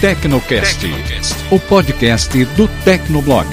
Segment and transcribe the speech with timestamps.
[0.00, 0.86] Tecnocast,
[1.50, 3.46] o podcast do Tecnoblog.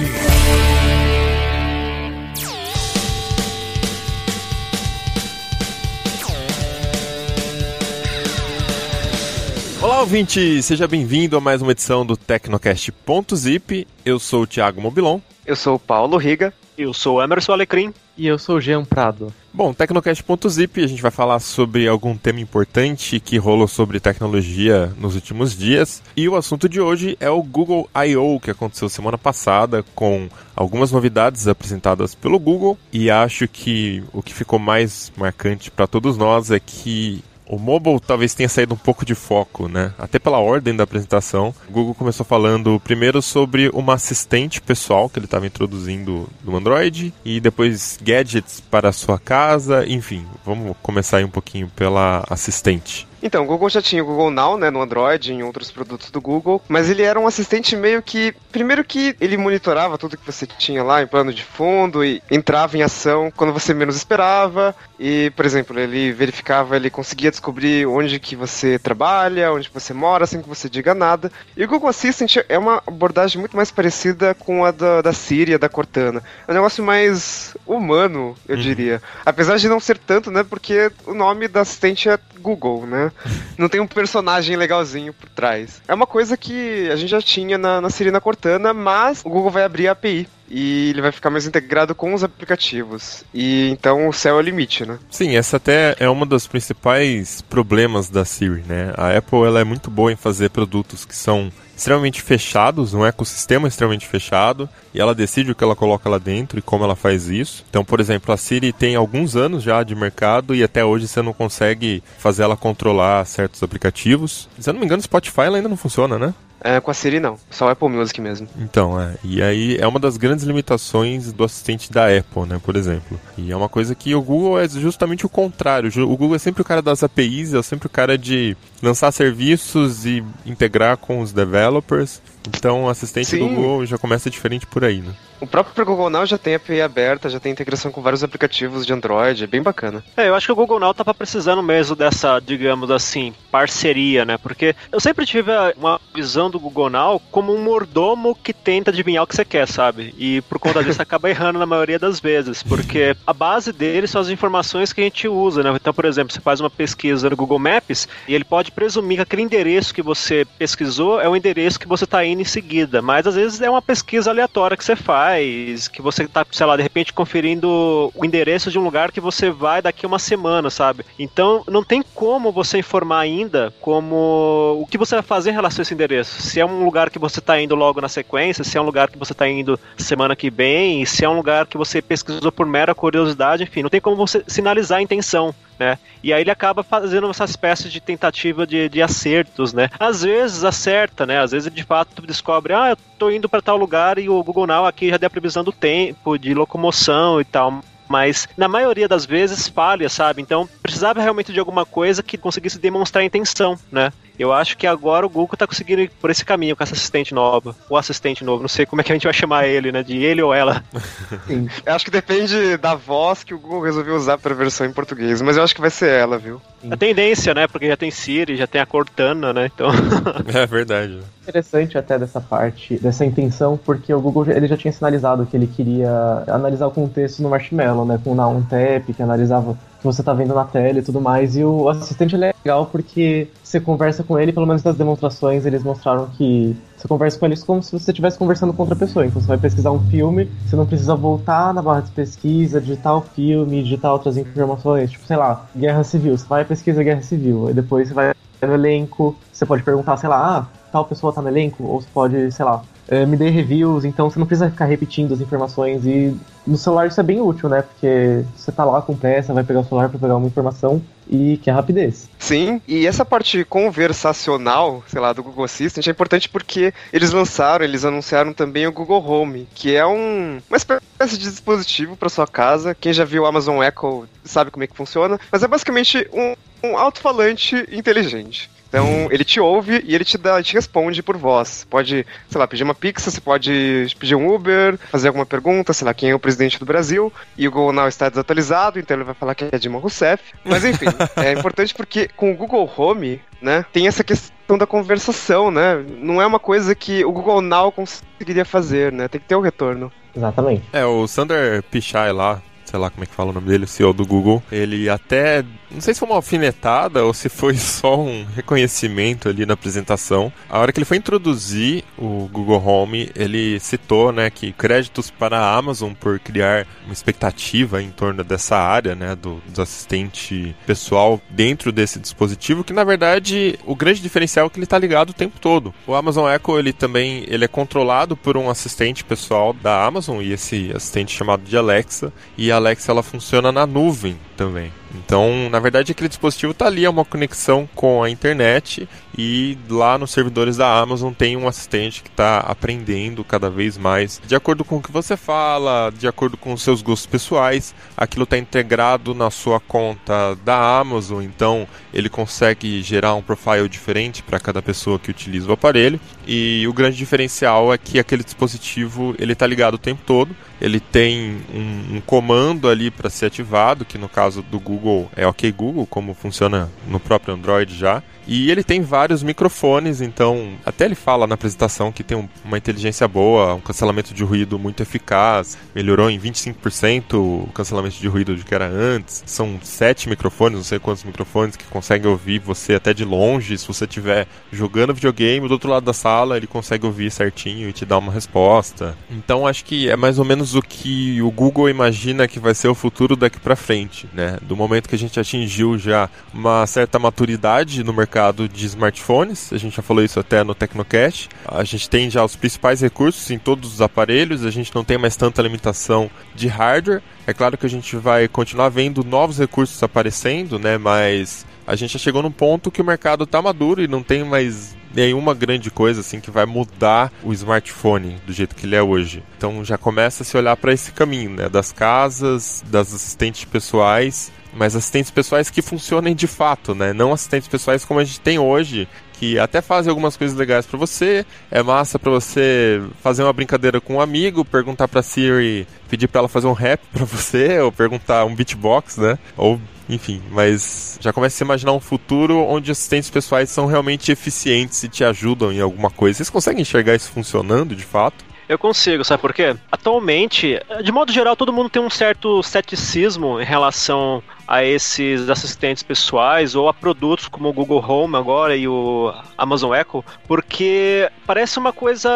[9.82, 10.62] Olá, ouvinte!
[10.62, 13.86] Seja bem-vindo a mais uma edição do Tecnocast.zip.
[14.02, 15.20] Eu sou o Thiago Mobilon.
[15.44, 16.54] Eu sou o Paulo Riga.
[16.78, 17.92] Eu sou o Emerson Alecrim.
[18.16, 19.32] E eu sou o Jean Prado.
[19.52, 25.14] Bom, Tecnocast.zip, a gente vai falar sobre algum tema importante que rolou sobre tecnologia nos
[25.16, 26.02] últimos dias.
[26.16, 30.90] E o assunto de hoje é o Google I.O., que aconteceu semana passada, com algumas
[30.90, 32.76] novidades apresentadas pelo Google.
[32.92, 37.98] E acho que o que ficou mais marcante para todos nós é que o mobile
[37.98, 39.92] talvez tenha saído um pouco de foco, né?
[39.98, 41.54] Até pela ordem da apresentação.
[41.68, 47.12] O Google começou falando primeiro sobre uma assistente pessoal que ele estava introduzindo no Android
[47.24, 50.26] e depois gadgets para a sua casa, enfim.
[50.44, 53.08] Vamos começar aí um pouquinho pela assistente.
[53.22, 56.20] Então, o Google já tinha o Google Now, né, no Android, em outros produtos do
[56.20, 60.46] Google, mas ele era um assistente meio que, primeiro que ele monitorava tudo que você
[60.46, 65.30] tinha lá em plano de fundo e entrava em ação quando você menos esperava e,
[65.36, 70.42] por exemplo, ele verificava, ele conseguia descobrir onde que você trabalha, onde você mora, sem
[70.42, 71.30] que você diga nada.
[71.56, 75.56] E o Google Assistant é uma abordagem muito mais parecida com a da, da Siri,
[75.56, 76.22] da Cortana.
[76.46, 78.62] É um negócio mais humano, eu uhum.
[78.62, 79.02] diria.
[79.24, 83.07] Apesar de não ser tanto, né, porque o nome da assistente é Google, né?
[83.56, 85.80] Não tem um personagem legalzinho por trás.
[85.86, 89.64] É uma coisa que a gente já tinha na, na Cortana, mas o Google vai
[89.64, 93.24] abrir a API e ele vai ficar mais integrado com os aplicativos.
[93.34, 94.98] E então o céu é o limite, né?
[95.10, 98.92] Sim, essa até é uma dos principais problemas da Siri, né?
[98.96, 103.68] A Apple ela é muito boa em fazer produtos que são extremamente fechados, um ecossistema
[103.68, 107.28] extremamente fechado, e ela decide o que ela coloca lá dentro e como ela faz
[107.28, 107.64] isso.
[107.70, 111.22] Então, por exemplo, a Siri tem alguns anos já de mercado e até hoje você
[111.22, 114.48] não consegue fazer ela controlar certos aplicativos.
[114.58, 116.34] Se eu não me engano, Spotify ainda não funciona, né?
[116.60, 118.48] É, com a Siri não, só o Apple Music mesmo.
[118.58, 119.14] Então, é.
[119.22, 123.18] E aí é uma das grandes limitações do assistente da Apple, né, por exemplo.
[123.36, 125.90] E é uma coisa que o Google é justamente o contrário.
[126.02, 130.04] O Google é sempre o cara das APIs, é sempre o cara de lançar serviços
[130.04, 132.20] e integrar com os developers.
[132.56, 133.38] Então, o assistente Sim.
[133.38, 135.12] do Google já começa diferente por aí, né?
[135.40, 138.92] O próprio Google Now já tem API aberta, já tem integração com vários aplicativos de
[138.92, 140.02] Android, é bem bacana.
[140.16, 144.36] É, eu acho que o Google Now tava precisando mesmo dessa, digamos assim, parceria, né?
[144.36, 149.22] Porque eu sempre tive uma visão do Google Now como um mordomo que tenta adivinhar
[149.22, 150.12] o que você quer, sabe?
[150.18, 154.20] E por conta disso acaba errando na maioria das vezes, porque a base dele são
[154.20, 155.72] as informações que a gente usa, né?
[155.72, 159.22] Então, por exemplo, você faz uma pesquisa no Google Maps e ele pode presumir que
[159.22, 163.26] aquele endereço que você pesquisou é o endereço que você está indo em seguida, mas
[163.26, 166.82] às vezes é uma pesquisa aleatória que você faz que você tá, sei lá, de
[166.82, 171.04] repente conferindo o endereço de um lugar que você vai daqui uma semana, sabe?
[171.18, 175.80] Então não tem como você informar ainda como o que você vai fazer em relação
[175.80, 176.42] a esse endereço.
[176.42, 179.08] Se é um lugar que você está indo logo na sequência, se é um lugar
[179.08, 182.66] que você está indo semana que vem, se é um lugar que você pesquisou por
[182.66, 185.98] mera curiosidade, enfim, não tem como você sinalizar a intenção né?
[186.22, 189.88] E aí ele acaba fazendo essa espécie de tentativa de, de acertos, né?
[189.98, 191.40] Às vezes acerta, né?
[191.40, 194.42] Às vezes ele de fato descobre, ah, eu tô indo para tal lugar e o
[194.42, 198.66] Google Now aqui já deu a previsão do tempo, de locomoção e tal mas na
[198.66, 200.40] maioria das vezes falha, sabe?
[200.40, 204.12] Então precisava realmente de alguma coisa que conseguisse demonstrar a intenção, né?
[204.38, 207.34] Eu acho que agora o Google tá conseguindo ir por esse caminho com essa assistente
[207.34, 207.74] nova.
[207.90, 208.62] O assistente novo.
[208.62, 210.02] Não sei como é que a gente vai chamar ele, né?
[210.02, 210.82] De ele ou ela.
[211.46, 211.68] Sim.
[211.84, 214.92] Eu acho que depende da voz que o Google resolveu usar para a versão em
[214.92, 215.42] português.
[215.42, 216.60] Mas eu acho que vai ser ela, viu?
[216.88, 217.66] A tendência, né?
[217.66, 219.70] Porque já tem Siri, já tem a Cortana, né?
[219.74, 219.88] Então.
[220.54, 221.18] é verdade.
[221.42, 225.66] Interessante até dessa parte, dessa intenção, porque o Google ele já tinha sinalizado que ele
[225.66, 228.20] queria analisar o contexto no Marshmallow, né?
[228.22, 231.56] Com o Now Tap, que analisava que você tá vendo na tela e tudo mais.
[231.56, 235.82] E o assistente é legal porque você conversa com ele, pelo menos nas demonstrações eles
[235.82, 239.26] mostraram que você conversa com eles como se você estivesse conversando com outra pessoa.
[239.26, 243.16] Então você vai pesquisar um filme, você não precisa voltar na barra de pesquisa, digitar
[243.16, 246.36] o filme, digitar outras informações, tipo, sei lá, guerra civil.
[246.36, 248.34] Você vai pesquisa guerra civil, e depois você vai
[248.66, 252.08] no elenco, você pode perguntar, sei lá, ah, tal pessoa tá no elenco, ou você
[252.12, 256.04] pode, sei lá, é, me dê reviews, então você não precisa ficar repetindo as informações
[256.04, 256.36] e
[256.66, 257.80] no celular isso é bem útil, né?
[257.80, 261.56] Porque você tá lá com pressa, vai pegar o celular para pegar uma informação e
[261.56, 262.28] que é rapidez.
[262.38, 267.84] Sim, e essa parte conversacional, sei lá, do Google Assistant é importante porque eles lançaram,
[267.84, 272.46] eles anunciaram também o Google Home, que é um, uma espécie de dispositivo para sua
[272.46, 272.94] casa.
[272.94, 276.54] Quem já viu o Amazon Echo sabe como é que funciona, mas é basicamente um,
[276.88, 278.70] um alto-falante inteligente.
[278.88, 281.86] Então ele te ouve e ele te dá, te responde por voz.
[281.88, 286.06] Pode, sei lá, pedir uma pizza, você pode pedir um Uber, fazer alguma pergunta, sei
[286.06, 287.32] lá, quem é o presidente do Brasil.
[287.56, 290.42] E o Google Now está desatualizado, então ele vai falar que é Dilma Rousseff.
[290.64, 291.06] Mas enfim,
[291.36, 296.04] é importante porque com o Google Home, né, tem essa questão da conversação, né?
[296.20, 299.28] Não é uma coisa que o Google Now conseguiria fazer, né?
[299.28, 300.12] Tem que ter o retorno.
[300.34, 300.84] Exatamente.
[300.92, 303.88] É, o Sander Pichai lá, sei lá como é que fala o nome dele, o
[303.88, 308.20] CEO do Google, ele até não sei se foi uma alfinetada ou se foi só
[308.20, 310.52] um reconhecimento ali na apresentação.
[310.68, 315.58] A hora que ele foi introduzir o Google Home, ele citou, né, que créditos para
[315.58, 321.92] a Amazon por criar uma expectativa em torno dessa área, né, do, assistente pessoal dentro
[321.92, 325.60] desse dispositivo, que na verdade o grande diferencial é que ele está ligado o tempo
[325.60, 325.94] todo.
[326.06, 330.52] O Amazon Echo, ele também, ele é controlado por um assistente pessoal da Amazon e
[330.52, 334.92] esse assistente chamado de Alexa, e a Alexa ela funciona na nuvem também.
[335.14, 340.18] Então, na verdade, aquele dispositivo está ali, é uma conexão com a internet e lá
[340.18, 344.84] nos servidores da Amazon tem um assistente que está aprendendo cada vez mais, de acordo
[344.84, 347.94] com o que você fala, de acordo com os seus gostos pessoais.
[348.16, 354.42] Aquilo está integrado na sua conta da Amazon, então ele consegue gerar um profile diferente
[354.42, 356.20] para cada pessoa que utiliza o aparelho.
[356.44, 360.54] E o grande diferencial é que aquele dispositivo ele está ligado o tempo todo.
[360.80, 364.97] Ele tem um, um comando ali para ser ativado, que no caso do Google
[365.36, 368.22] é OK Google, como funciona no próprio Android já.
[368.48, 372.78] E ele tem vários microfones, então até ele fala na apresentação que tem um, uma
[372.78, 378.56] inteligência boa, um cancelamento de ruído muito eficaz, melhorou em 25% o cancelamento de ruído
[378.56, 379.42] do que era antes.
[379.44, 383.76] São sete microfones, não sei quantos microfones que conseguem ouvir você até de longe.
[383.76, 387.92] Se você estiver jogando videogame do outro lado da sala, ele consegue ouvir certinho e
[387.92, 389.14] te dar uma resposta.
[389.30, 392.88] Então acho que é mais ou menos o que o Google imagina que vai ser
[392.88, 394.56] o futuro daqui para frente, né?
[394.62, 399.72] Do momento que a gente atingiu já uma certa maturidade no mercado mercado de smartphones,
[399.72, 401.48] a gente já falou isso até no Tecnocast.
[401.66, 405.18] A gente tem já os principais recursos em todos os aparelhos, a gente não tem
[405.18, 407.20] mais tanta limitação de hardware.
[407.48, 410.96] É claro que a gente vai continuar vendo novos recursos aparecendo, né?
[410.96, 414.44] Mas a gente já chegou num ponto que o mercado está maduro e não tem
[414.44, 419.02] mais nenhuma grande coisa assim que vai mudar o smartphone do jeito que ele é
[419.02, 419.42] hoje.
[419.56, 424.52] Então já começa a se olhar para esse caminho, né, das casas, das assistentes pessoais
[424.70, 427.12] mas assistentes pessoais que funcionem de fato, né?
[427.12, 429.08] Não assistentes pessoais como a gente tem hoje,
[429.38, 431.46] que até fazem algumas coisas legais para você.
[431.70, 436.40] É massa para você fazer uma brincadeira com um amigo, perguntar para Siri, pedir para
[436.40, 439.38] ela fazer um rap para você, ou perguntar um beatbox, né?
[439.56, 445.02] Ou enfim, mas já começa a imaginar um futuro onde assistentes pessoais são realmente eficientes
[445.02, 446.38] e te ajudam em alguma coisa.
[446.38, 448.42] Vocês conseguem enxergar isso funcionando de fato?
[448.68, 449.76] Eu consigo, sabe por quê?
[449.90, 456.02] Atualmente, de modo geral, todo mundo tem um certo ceticismo em relação a esses assistentes
[456.02, 461.78] pessoais ou a produtos como o Google Home agora e o Amazon Echo, porque parece
[461.78, 462.30] uma coisa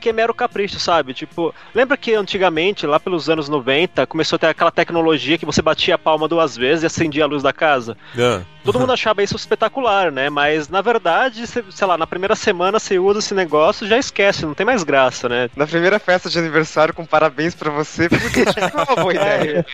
[0.00, 1.14] que é mero capricho, sabe?
[1.14, 5.62] Tipo, lembra que antigamente, lá pelos anos 90, começou a ter aquela tecnologia que você
[5.62, 7.96] batia a palma duas vezes e acendia a luz da casa?
[8.18, 8.40] É.
[8.64, 10.28] Todo mundo achava isso espetacular, né?
[10.28, 14.54] Mas na verdade, sei lá, na primeira semana você usa esse negócio já esquece, não
[14.54, 15.48] tem mais graça, né?
[15.56, 19.66] Na primeira festa de aniversário com parabéns para você, porque não é uma boa ideia.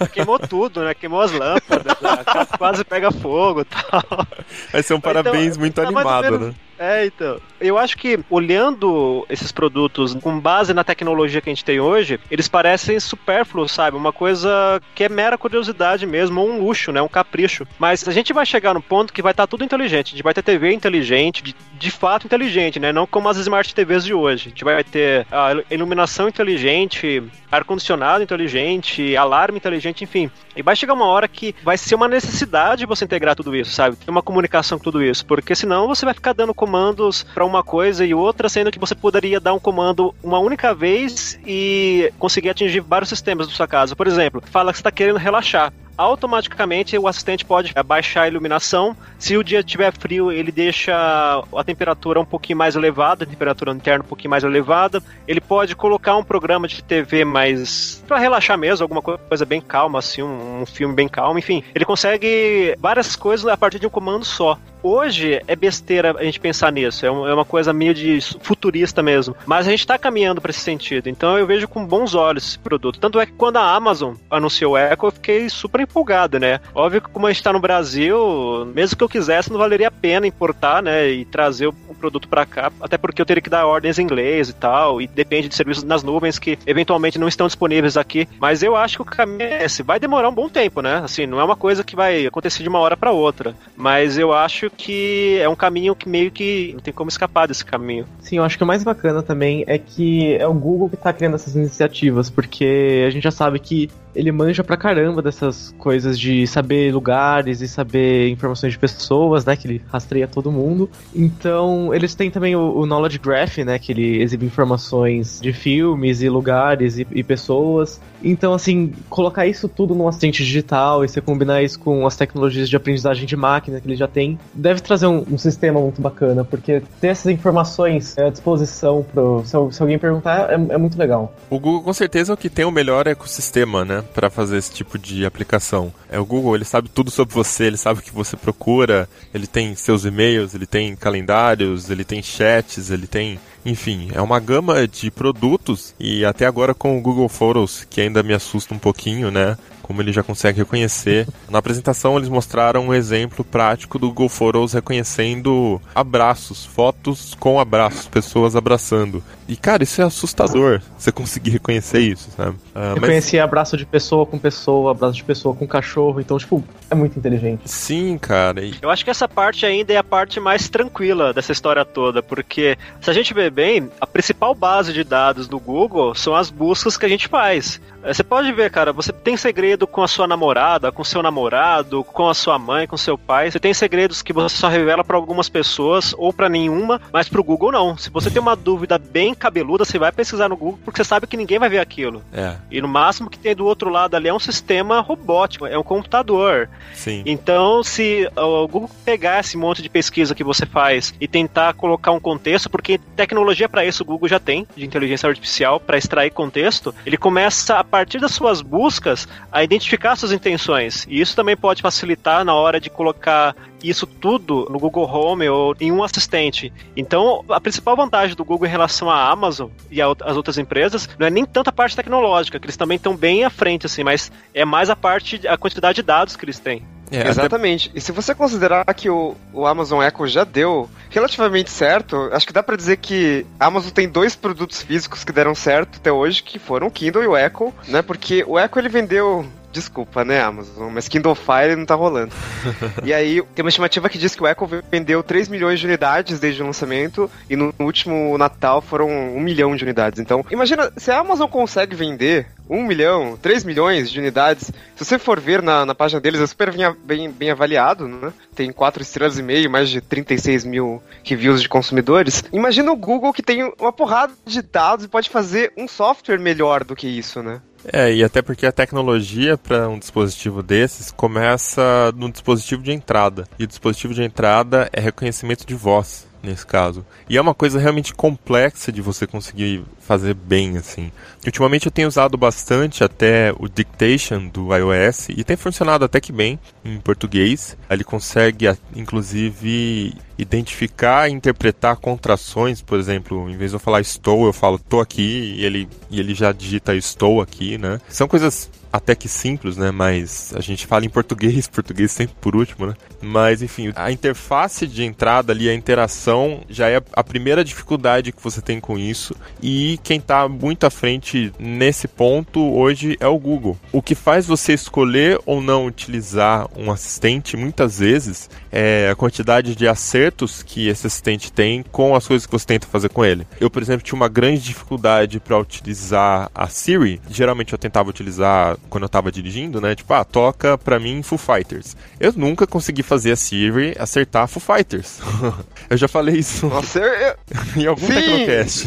[0.00, 0.94] É, queimou tudo, né?
[0.94, 4.26] Queimou as lâmpadas, quase pega fogo e tal.
[4.72, 6.40] Vai ser um então, parabéns então, muito tá animado, menos...
[6.48, 6.54] né?
[6.78, 7.40] É, então.
[7.58, 12.20] Eu acho que olhando esses produtos com base na tecnologia que a gente tem hoje,
[12.30, 13.96] eles parecem supérfluos, sabe?
[13.96, 17.00] Uma coisa que é mera curiosidade mesmo, ou um luxo, né?
[17.00, 17.66] Um capricho.
[17.78, 20.08] Mas a gente vai chegar no ponto que vai estar tá tudo inteligente.
[20.08, 22.92] A gente vai ter TV inteligente, de, de fato inteligente, né?
[22.92, 24.46] Não como as Smart TVs de hoje.
[24.46, 30.30] A gente vai ter a iluminação inteligente, ar-condicionado inteligente, alarme inteligente, enfim.
[30.54, 33.96] E vai chegar uma hora que vai ser uma necessidade você integrar tudo isso, sabe?
[33.96, 35.24] Ter uma comunicação com tudo isso.
[35.24, 38.94] Porque senão você vai ficar dando comandos para uma coisa e outra, sendo que você
[38.94, 43.94] poderia dar um comando uma única vez e conseguir atingir vários sistemas da sua casa.
[43.94, 48.96] Por exemplo, fala que você está querendo relaxar automaticamente o assistente pode baixar a iluminação.
[49.18, 53.72] Se o dia estiver frio, ele deixa a temperatura um pouquinho mais elevada, a temperatura
[53.72, 55.02] interna um pouquinho mais elevada.
[55.26, 59.98] Ele pode colocar um programa de TV mais para relaxar mesmo, alguma coisa bem calma,
[59.98, 61.62] assim, um, um filme bem calmo, enfim.
[61.74, 66.38] Ele consegue várias coisas a partir de um comando só hoje é besteira a gente
[66.38, 69.36] pensar nisso, é, é uma coisa meio de futurista mesmo.
[69.44, 72.58] Mas a gente está caminhando para esse sentido, então eu vejo com bons olhos esse
[72.58, 73.00] produto.
[73.00, 76.60] Tanto é que quando a Amazon anunciou o Echo, eu fiquei super empolgado, né?
[76.74, 79.90] Óbvio que como a gente está no Brasil, mesmo que eu quisesse, não valeria a
[79.90, 83.66] pena importar, né, e trazer o produto para cá, até porque eu teria que dar
[83.66, 87.46] ordens em inglês e tal, e depende de serviços nas nuvens que eventualmente não estão
[87.46, 88.28] disponíveis aqui.
[88.38, 89.82] Mas eu acho que o caminho é esse.
[89.82, 91.00] Vai demorar um bom tempo, né?
[91.02, 93.54] Assim, não é uma coisa que vai acontecer de uma hora para outra.
[93.76, 97.64] Mas eu acho que é um caminho que meio que não tem como escapar desse
[97.64, 98.06] caminho.
[98.20, 101.12] Sim, eu acho que o mais bacana também é que é o Google que está
[101.12, 106.18] criando essas iniciativas, porque a gente já sabe que ele manja pra caramba dessas coisas
[106.18, 109.54] de saber lugares e saber informações de pessoas, né?
[109.54, 110.90] Que ele rastreia todo mundo.
[111.14, 113.78] Então, eles têm também o, o Knowledge Graph, né?
[113.78, 118.00] Que ele exibe informações de filmes e lugares e, e pessoas.
[118.22, 122.68] Então, assim, colocar isso tudo num assistente digital e você combinar isso com as tecnologias
[122.68, 126.44] de aprendizagem de máquina que ele já tem, deve trazer um, um sistema muito bacana,
[126.44, 131.34] porque ter essas informações à disposição pro, se, se alguém perguntar é, é, muito legal.
[131.50, 134.72] O Google com certeza é o que tem o melhor ecossistema, né, para fazer esse
[134.72, 135.92] tipo de aplicação.
[136.10, 139.46] É o Google, ele sabe tudo sobre você, ele sabe o que você procura, ele
[139.46, 144.86] tem seus e-mails, ele tem calendários, ele tem chats, ele tem enfim, é uma gama
[144.86, 149.28] de produtos e até agora com o Google Photos, que ainda me assusta um pouquinho,
[149.28, 149.58] né?
[149.86, 151.26] Como ele já consegue reconhecer.
[151.48, 158.06] Na apresentação, eles mostraram um exemplo prático do Google Photos reconhecendo abraços, fotos com abraços,
[158.06, 159.22] pessoas abraçando.
[159.48, 162.56] E, cara, isso é assustador, você conseguir reconhecer isso, sabe?
[162.74, 163.44] Uh, Reconhecer mas...
[163.44, 167.62] abraço de pessoa com pessoa, abraço de pessoa com cachorro, então, tipo, é muito inteligente.
[167.64, 168.64] Sim, cara.
[168.64, 168.74] E...
[168.82, 172.76] Eu acho que essa parte ainda é a parte mais tranquila dessa história toda, porque
[173.00, 176.96] se a gente ver bem, a principal base de dados do Google são as buscas
[176.96, 177.80] que a gente faz.
[178.06, 182.04] É, você pode ver, cara, você tem segredo com a sua namorada, com seu namorado,
[182.04, 183.50] com a sua mãe, com seu pai.
[183.50, 187.42] Você tem segredos que você só revela para algumas pessoas ou para nenhuma, mas pro
[187.42, 187.96] Google não.
[187.96, 191.26] Se você tem uma dúvida bem cabeluda, você vai pesquisar no Google porque você sabe
[191.26, 192.22] que ninguém vai ver aquilo.
[192.32, 192.54] É.
[192.70, 195.82] E no máximo que tem do outro lado ali é um sistema robótico, é um
[195.82, 196.68] computador.
[196.94, 197.24] Sim.
[197.26, 202.12] Então, se o Google pegar esse monte de pesquisa que você faz e tentar colocar
[202.12, 206.30] um contexto, porque tecnologia para isso o Google já tem, de inteligência artificial, para extrair
[206.30, 211.06] contexto, ele começa a partir das suas buscas a identificar suas intenções.
[211.08, 215.74] E isso também pode facilitar na hora de colocar isso tudo no Google Home ou
[215.80, 216.70] em um assistente.
[216.94, 221.26] Então, a principal vantagem do Google em relação à Amazon e às outras empresas não
[221.26, 224.62] é nem tanta parte tecnológica, que eles também estão bem à frente, assim, mas é
[224.62, 226.84] mais a parte, a quantidade de dados que eles têm.
[227.10, 227.88] É, Exatamente.
[227.88, 227.98] Até...
[227.98, 232.52] E se você considerar que o, o Amazon Echo já deu relativamente certo, acho que
[232.52, 236.42] dá para dizer que a Amazon tem dois produtos físicos que deram certo até hoje,
[236.42, 238.02] que foram o Kindle e o Echo, né?
[238.02, 240.90] Porque o Echo ele vendeu Desculpa, né, Amazon?
[240.92, 242.32] Mas Kindle Fire não tá rolando.
[243.04, 246.40] e aí, tem uma estimativa que diz que o Echo vendeu 3 milhões de unidades
[246.40, 250.18] desde o lançamento e no último Natal foram 1 milhão de unidades.
[250.18, 255.18] Então, imagina, se a Amazon consegue vender 1 milhão, 3 milhões de unidades, se você
[255.18, 258.32] for ver na, na página deles, é super bem, bem, bem avaliado, né?
[258.56, 262.42] Tem 4 estrelas e meio, mais de 36 mil reviews de consumidores.
[262.52, 266.82] Imagina o Google que tem uma porrada de dados e pode fazer um software melhor
[266.82, 267.60] do que isso, né?
[267.92, 273.46] É, e até porque a tecnologia para um dispositivo desses começa no dispositivo de entrada.
[273.58, 277.04] E o dispositivo de entrada é reconhecimento de voz nesse caso.
[277.28, 281.10] E é uma coisa realmente complexa de você conseguir fazer bem, assim.
[281.44, 286.32] Ultimamente eu tenho usado bastante até o Dictation do iOS e tem funcionado até que
[286.32, 287.76] bem em português.
[287.90, 294.46] Ele consegue, inclusive, identificar e interpretar contrações, por exemplo, em vez de eu falar estou,
[294.46, 298.00] eu falo tô aqui e ele, e ele já digita estou aqui, né?
[298.08, 299.90] São coisas até que simples, né?
[299.90, 302.94] Mas a gente fala em português, português sempre por último, né?
[303.20, 308.42] Mas enfim, a interface de entrada ali, a interação, já é a primeira dificuldade que
[308.42, 309.34] você tem com isso.
[309.62, 313.78] E quem está muito à frente nesse ponto hoje é o Google.
[313.92, 319.74] O que faz você escolher ou não utilizar um assistente, muitas vezes, é a quantidade
[319.74, 323.46] de acertos que esse assistente tem com as coisas que você tenta fazer com ele.
[323.60, 327.20] Eu, por exemplo, tinha uma grande dificuldade para utilizar a Siri.
[327.30, 329.94] Geralmente eu tentava utilizar quando eu tava dirigindo, né?
[329.94, 331.96] Tipo, ah, toca pra mim Foo Fighters.
[332.18, 335.18] Eu nunca consegui fazer a Siri acertar Foo Fighters.
[335.88, 336.66] eu já falei isso.
[336.66, 337.34] Nossa, eu, eu...
[337.82, 338.86] em algum Sim, Tecnocast.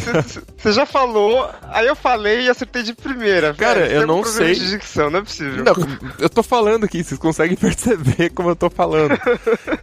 [0.58, 3.54] Você já falou, aí eu falei e acertei de primeira.
[3.54, 4.54] Cara, eu não sei.
[4.54, 5.64] De dicção, não é possível.
[5.64, 5.74] Não,
[6.20, 9.18] eu tô falando aqui, vocês conseguem perceber como eu tô falando.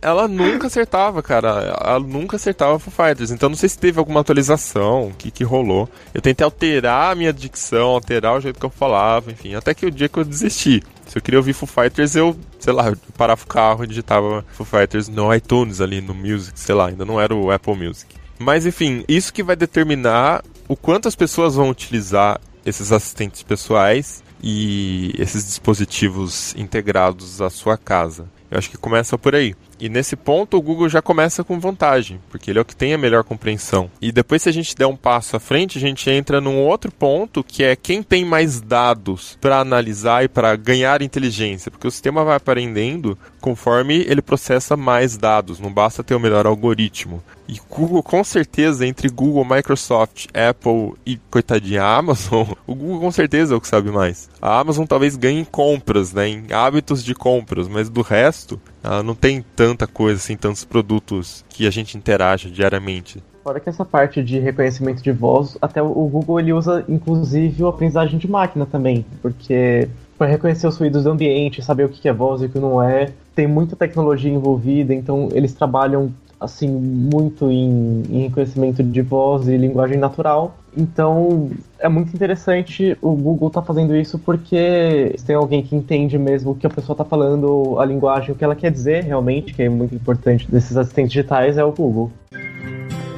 [0.00, 1.76] Ela nunca acertava, cara.
[1.80, 3.30] Ela nunca acertava Foo Fighters.
[3.30, 5.88] Então não sei se teve alguma atualização, o que, que rolou.
[6.12, 9.54] Eu tentei alterar a minha dicção, alterar o jeito que eu falava, enfim.
[9.54, 10.82] Até que o dia que eu desisti.
[11.06, 14.44] Se eu queria ouvir Foo Fighters, eu, sei lá, eu parava o carro e digitava
[14.52, 18.14] Foo Fighters no iTunes ali, no Music, sei lá, ainda não era o Apple Music.
[18.38, 24.22] Mas enfim, isso que vai determinar o quanto as pessoas vão utilizar esses assistentes pessoais
[24.42, 28.28] e esses dispositivos integrados à sua casa.
[28.50, 29.54] Eu acho que começa por aí.
[29.78, 32.94] E nesse ponto o Google já começa com vantagem, porque ele é o que tem
[32.94, 33.90] a melhor compreensão.
[34.00, 36.90] E depois se a gente der um passo à frente, a gente entra num outro
[36.90, 41.90] ponto, que é quem tem mais dados para analisar e para ganhar inteligência, porque o
[41.90, 47.22] sistema vai aprendendo conforme ele processa mais dados, não basta ter o melhor algoritmo.
[47.48, 53.54] E Google, com certeza, entre Google, Microsoft, Apple e coitadinha Amazon, o Google com certeza
[53.54, 54.28] é o que sabe mais.
[54.42, 59.02] A Amazon talvez ganhe em compras, né, em hábitos de compras, mas do resto, ela
[59.02, 63.22] não tem tanta coisa assim, tantos produtos que a gente interage diariamente.
[63.42, 67.68] Fora que essa parte de reconhecimento de voz, até o Google ele usa inclusive a
[67.68, 69.88] aprendizagem de máquina também, porque
[70.18, 72.82] para reconhecer os ruídos do ambiente, saber o que é voz e o que não
[72.82, 79.48] é, tem muita tecnologia envolvida, então eles trabalham assim muito em, em reconhecimento de voz
[79.48, 80.56] e linguagem natural.
[80.76, 86.50] Então é muito interessante o Google tá fazendo isso porque tem alguém que entende mesmo
[86.50, 89.62] o que a pessoa tá falando, a linguagem, o que ela quer dizer realmente, que
[89.62, 92.12] é muito importante desses assistentes digitais, é o Google.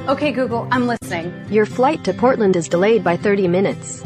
[0.07, 1.31] Okay, Google, I'm listening.
[1.51, 4.03] Your flight to Portland is delayed by 30 minutes.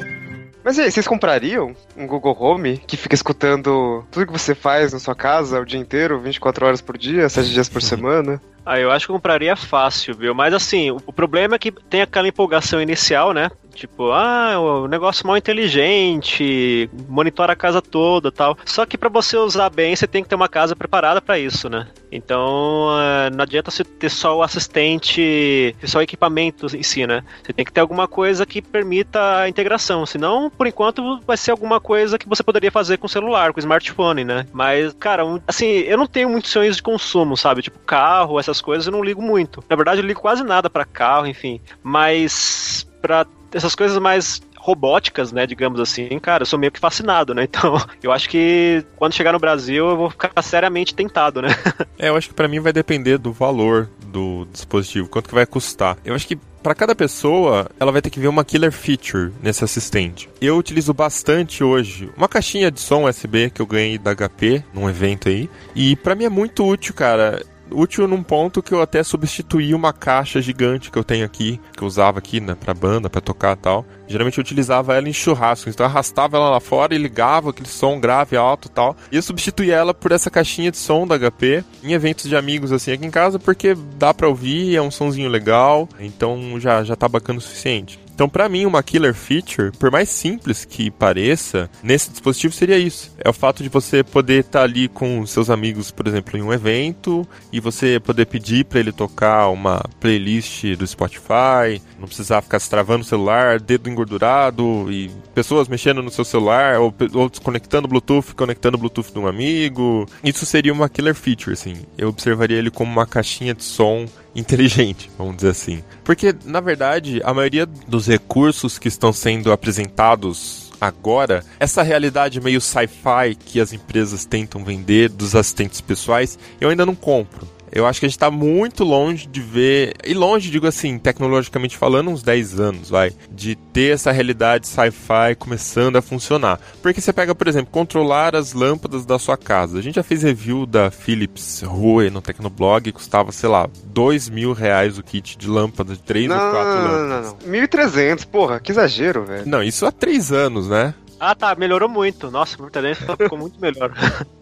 [0.63, 4.93] Mas e aí, vocês comprariam um Google Home que fica escutando tudo que você faz
[4.93, 8.41] na sua casa o dia inteiro, 24 horas por dia, 7 dias por semana?
[8.65, 10.33] Ah, eu acho que compraria fácil, viu?
[10.33, 13.51] Mas assim, o problema é que tem aquela empolgação inicial, né?
[13.73, 18.57] Tipo, ah, o negócio mal inteligente, monitora a casa toda tal.
[18.65, 21.69] Só que para você usar bem, você tem que ter uma casa preparada para isso,
[21.69, 21.87] né?
[22.11, 27.23] Então, eh, não adianta você ter só o assistente, só o equipamento em si, né?
[27.43, 30.05] Você tem que ter alguma coisa que permita a integração.
[30.05, 33.57] Senão, por enquanto, vai ser alguma coisa que você poderia fazer com o celular, com
[33.57, 34.45] o smartphone, né?
[34.53, 37.63] Mas, cara, assim, eu não tenho muitos sonhos de consumo, sabe?
[37.63, 39.63] Tipo, carro, essas coisas eu não ligo muito.
[39.67, 41.59] Na verdade, eu ligo quase nada para carro, enfim.
[41.81, 47.33] Mas para essas coisas mais robóticas, né, digamos assim, cara, eu sou meio que fascinado,
[47.33, 47.47] né?
[47.53, 51.49] Então, eu acho que quando chegar no Brasil eu vou ficar seriamente tentado, né?
[51.99, 55.45] é, eu acho que para mim vai depender do valor do dispositivo, quanto que vai
[55.45, 55.97] custar.
[56.03, 59.63] Eu acho que para cada pessoa, ela vai ter que ver uma killer feature nesse
[59.63, 60.29] assistente.
[60.41, 64.89] Eu utilizo bastante hoje uma caixinha de som USB que eu ganhei da HP num
[64.89, 67.43] evento aí, e para mim é muito útil, cara
[67.73, 71.83] útil num ponto que eu até substituí uma caixa gigante que eu tenho aqui, que
[71.83, 73.85] eu usava aqui, né, pra banda, pra tocar e tal.
[74.07, 77.69] Geralmente eu utilizava ela em churrascos, então eu arrastava ela lá fora e ligava aquele
[77.69, 78.95] som grave, alto e tal.
[79.11, 82.71] E eu substituía ela por essa caixinha de som da HP em eventos de amigos
[82.71, 86.95] assim aqui em casa, porque dá pra ouvir, é um sonzinho legal, então já, já
[86.95, 88.02] tá bacana o suficiente.
[88.13, 93.11] Então, para mim, uma killer feature, por mais simples que pareça, nesse dispositivo seria isso.
[93.17, 96.41] É o fato de você poder estar tá ali com seus amigos, por exemplo, em
[96.41, 102.41] um evento, e você poder pedir para ele tocar uma playlist do Spotify, não precisar
[102.41, 106.93] ficar se travando o celular, dedo engordurado e pessoas mexendo no seu celular ou,
[107.29, 110.05] desconectando Bluetooth, conectando Bluetooth de um amigo.
[110.23, 111.77] Isso seria uma killer feature, assim.
[111.97, 115.83] Eu observaria ele como uma caixinha de som inteligente, vamos dizer assim.
[116.03, 122.59] Porque, na verdade, a maioria dos recursos que estão sendo apresentados agora, essa realidade meio
[122.59, 127.47] sci-fi que as empresas tentam vender dos assistentes pessoais, eu ainda não compro.
[127.73, 131.75] Eu acho que a gente está muito longe de ver, e longe, digo assim, tecnologicamente
[131.75, 136.59] falando, uns 10 anos, vai, de ter essa realidade sci-fi começando a funcionar.
[136.81, 139.79] Porque você pega, por exemplo, controlar as lâmpadas da sua casa.
[139.79, 144.53] A gente já fez review da Philips Hue no Tecnoblog, custava, sei lá, 2 mil
[144.53, 147.01] reais o kit de lâmpada, de 3 não, ou 4 lâmpadas.
[147.01, 147.67] Não, não, não.
[147.67, 149.47] 1.300, porra, que exagero, velho.
[149.47, 150.93] Não, isso há 3 anos, né?
[151.25, 152.29] Ah, tá, melhorou muito.
[152.29, 153.93] Nossa, o Mortadense ficou muito melhor.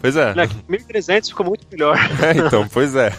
[0.00, 0.34] Pois é.
[0.34, 1.98] 1.300 ficou muito melhor.
[2.22, 3.12] É, então, pois é.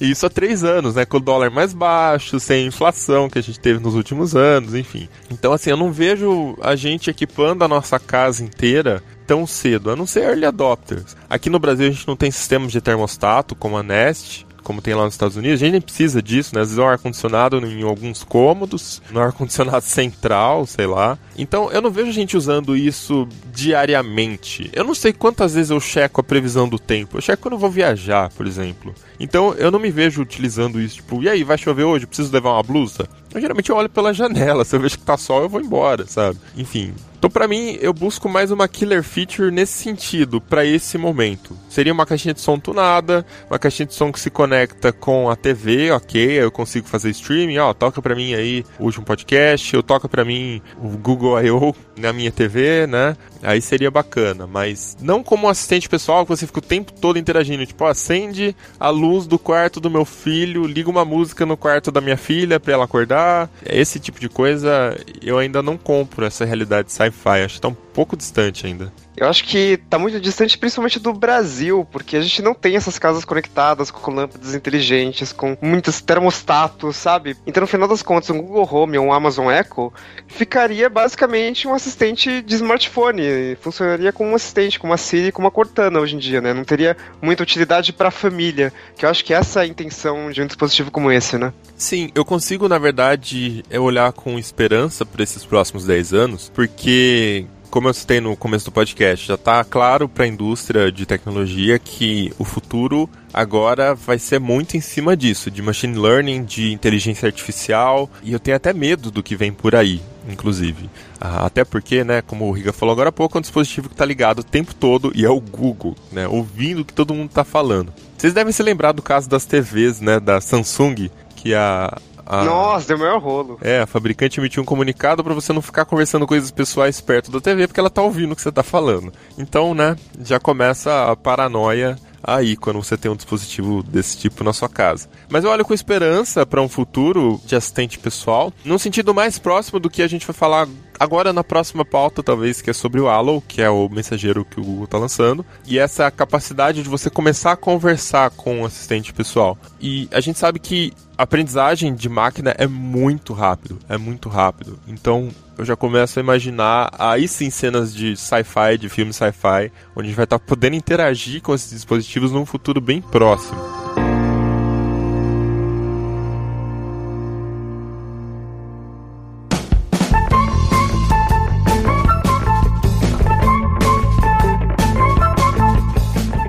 [0.00, 1.04] E isso há três anos, né?
[1.04, 5.06] Com o dólar mais baixo, sem inflação que a gente teve nos últimos anos, enfim.
[5.30, 9.96] Então, assim, eu não vejo a gente equipando a nossa casa inteira tão cedo, a
[9.96, 11.14] não ser early adopters.
[11.28, 14.94] Aqui no Brasil a gente não tem sistemas de termostato como a Nest, como tem
[14.94, 15.62] lá nos Estados Unidos.
[15.62, 16.60] A gente nem precisa disso, né?
[16.60, 21.16] Às vezes é um ar-condicionado em alguns cômodos, no ar-condicionado central, sei lá.
[21.38, 24.68] Então eu não vejo gente usando isso diariamente.
[24.72, 27.16] Eu não sei quantas vezes eu checo a previsão do tempo.
[27.16, 28.92] Eu checo quando eu vou viajar, por exemplo.
[29.20, 32.06] Então eu não me vejo utilizando isso, tipo, e aí, vai chover hoje?
[32.06, 33.08] Preciso levar uma blusa?
[33.32, 36.06] Eu geralmente eu olho pela janela, se eu vejo que tá sol, eu vou embora,
[36.06, 36.38] sabe?
[36.56, 36.92] Enfim,
[37.26, 41.58] então, para mim, eu busco mais uma killer feature nesse sentido, para esse momento.
[41.68, 45.34] Seria uma caixinha de som tunada, uma caixinha de som que se conecta com a
[45.34, 49.82] TV, ok, eu consigo fazer streaming, ó, toca para mim aí o último podcast, eu
[49.82, 51.74] toca para mim o Google I.O.
[51.96, 53.16] na minha TV, né?
[53.42, 57.18] Aí seria bacana, mas não como um assistente pessoal que você fica o tempo todo
[57.18, 61.90] interagindo, tipo, acende a luz do quarto do meu filho, liga uma música no quarto
[61.90, 63.50] da minha filha para ela acordar.
[63.64, 68.92] Esse tipo de coisa eu ainda não compro essa realidade sci-fi, um pouco distante ainda.
[69.16, 72.98] Eu acho que tá muito distante, principalmente do Brasil, porque a gente não tem essas
[72.98, 77.34] casas conectadas com lâmpadas inteligentes, com muitos termostatos, sabe?
[77.46, 79.90] Então, no final das contas, um Google Home ou um Amazon Echo
[80.26, 83.56] ficaria basicamente um assistente de smartphone.
[83.62, 86.52] Funcionaria como um assistente, como uma Siri, como uma Cortana hoje em dia, né?
[86.52, 90.30] Não teria muita utilidade para a família, que eu acho que essa é a intenção
[90.30, 91.54] de um dispositivo como esse, né?
[91.74, 97.88] Sim, eu consigo, na verdade, olhar com esperança para esses próximos 10 anos, porque como
[97.88, 102.32] eu citei no começo do podcast, já está claro para a indústria de tecnologia que
[102.38, 108.08] o futuro agora vai ser muito em cima disso, de machine learning, de inteligência artificial,
[108.22, 110.88] e eu tenho até medo do que vem por aí, inclusive.
[111.20, 113.94] Ah, até porque, né, como o Riga falou agora há pouco, é um dispositivo que
[113.94, 117.28] está ligado o tempo todo e é o Google, né, ouvindo o que todo mundo
[117.28, 117.92] está falando.
[118.16, 122.44] Vocês devem se lembrar do caso das TVs, né, da Samsung, que a, a...
[122.44, 123.58] Nossa, deu maior rolo.
[123.62, 127.40] É, a fabricante emitiu um comunicado para você não ficar conversando coisas pessoais perto da
[127.40, 129.12] TV, porque ela tá ouvindo o que você tá falando.
[129.38, 134.52] Então, né, já começa a paranoia aí quando você tem um dispositivo desse tipo na
[134.52, 135.08] sua casa.
[135.28, 139.78] Mas eu olho com esperança para um futuro de assistente pessoal, num sentido mais próximo
[139.78, 140.66] do que a gente vai falar
[140.98, 144.60] agora na próxima pauta, talvez, que é sobre o Allo, que é o mensageiro que
[144.60, 149.12] o Google está lançando, e essa capacidade de você começar a conversar com o assistente
[149.12, 149.56] pessoal.
[149.80, 154.78] E a gente sabe que a aprendizagem de máquina é muito rápido, é muito rápido.
[154.86, 160.06] Então, eu já começo a imaginar aí sim cenas de sci-fi, de filme sci-fi, onde
[160.06, 163.58] a gente vai estar tá podendo interagir com esses dispositivos num futuro bem próximo.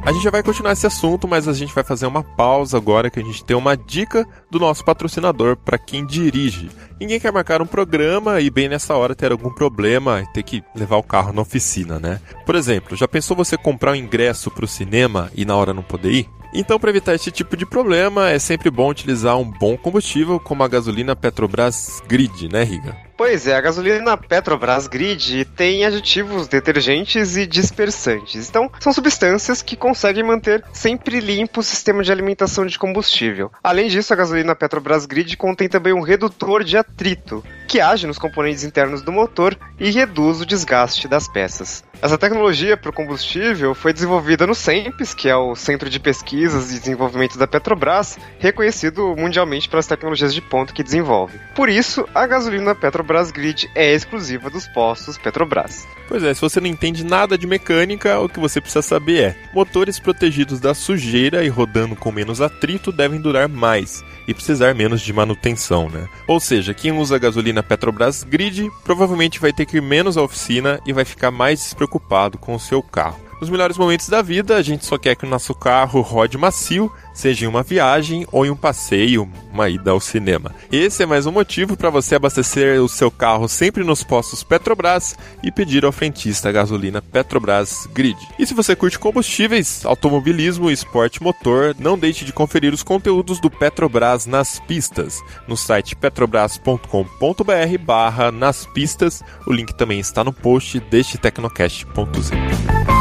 [0.07, 3.09] A gente já vai continuar esse assunto, mas a gente vai fazer uma pausa agora
[3.09, 6.69] que a gente tem uma dica do nosso patrocinador para quem dirige.
[6.97, 10.63] Ninguém quer marcar um programa e bem nessa hora ter algum problema e ter que
[10.73, 12.21] levar o carro na oficina, né?
[12.45, 15.83] Por exemplo, já pensou você comprar um ingresso para o cinema e na hora não
[15.83, 16.29] poder ir?
[16.53, 20.63] Então, para evitar esse tipo de problema, é sempre bom utilizar um bom combustível como
[20.63, 22.95] a gasolina Petrobras Grid, né, Riga?
[23.17, 28.47] Pois é, a gasolina Petrobras Grid tem aditivos detergentes e dispersantes.
[28.47, 33.51] Então, são substâncias que conseguem manter sempre limpo o sistema de alimentação de combustível.
[33.63, 38.19] Além disso, a gasolina Petrobras Grid contém também um redutor de atrito, que age nos
[38.19, 41.83] componentes internos do motor e reduz o desgaste das peças.
[41.99, 46.71] Essa tecnologia para o combustível foi desenvolvida no CEMPES, que é o Centro de Pesquisas
[46.71, 51.39] e Desenvolvimento da Petrobras, reconhecido mundialmente pelas tecnologias de ponta que desenvolve.
[51.55, 55.87] Por isso, a gasolina Petrobras Grid é exclusiva dos postos Petrobras.
[56.07, 59.35] Pois é, se você não entende nada de mecânica, o que você precisa saber é:
[59.51, 65.01] motores protegidos da sujeira e rodando com menos atrito devem durar mais e precisar menos
[65.01, 66.07] de manutenção, né?
[66.27, 70.79] Ou seja, quem usa gasolina Petrobras Grid provavelmente vai ter que ir menos à oficina
[70.85, 73.26] e vai ficar mais despreocupado com o seu carro.
[73.39, 76.91] Nos melhores momentos da vida, a gente só quer que o nosso carro rode macio,
[77.13, 80.55] seja em uma viagem ou em um passeio, uma ida ao cinema.
[80.71, 85.15] Esse é mais um motivo para você abastecer o seu carro sempre nos postos Petrobras
[85.43, 88.17] e pedir ao frentista gasolina Petrobras Grid.
[88.39, 93.39] E se você curte combustíveis, automobilismo e esporte motor, não deixe de conferir os conteúdos
[93.39, 99.23] do Petrobras nas pistas no site petrobras.com.br barra nas pistas.
[99.45, 102.96] O link também está no post deste Tecnocast.z.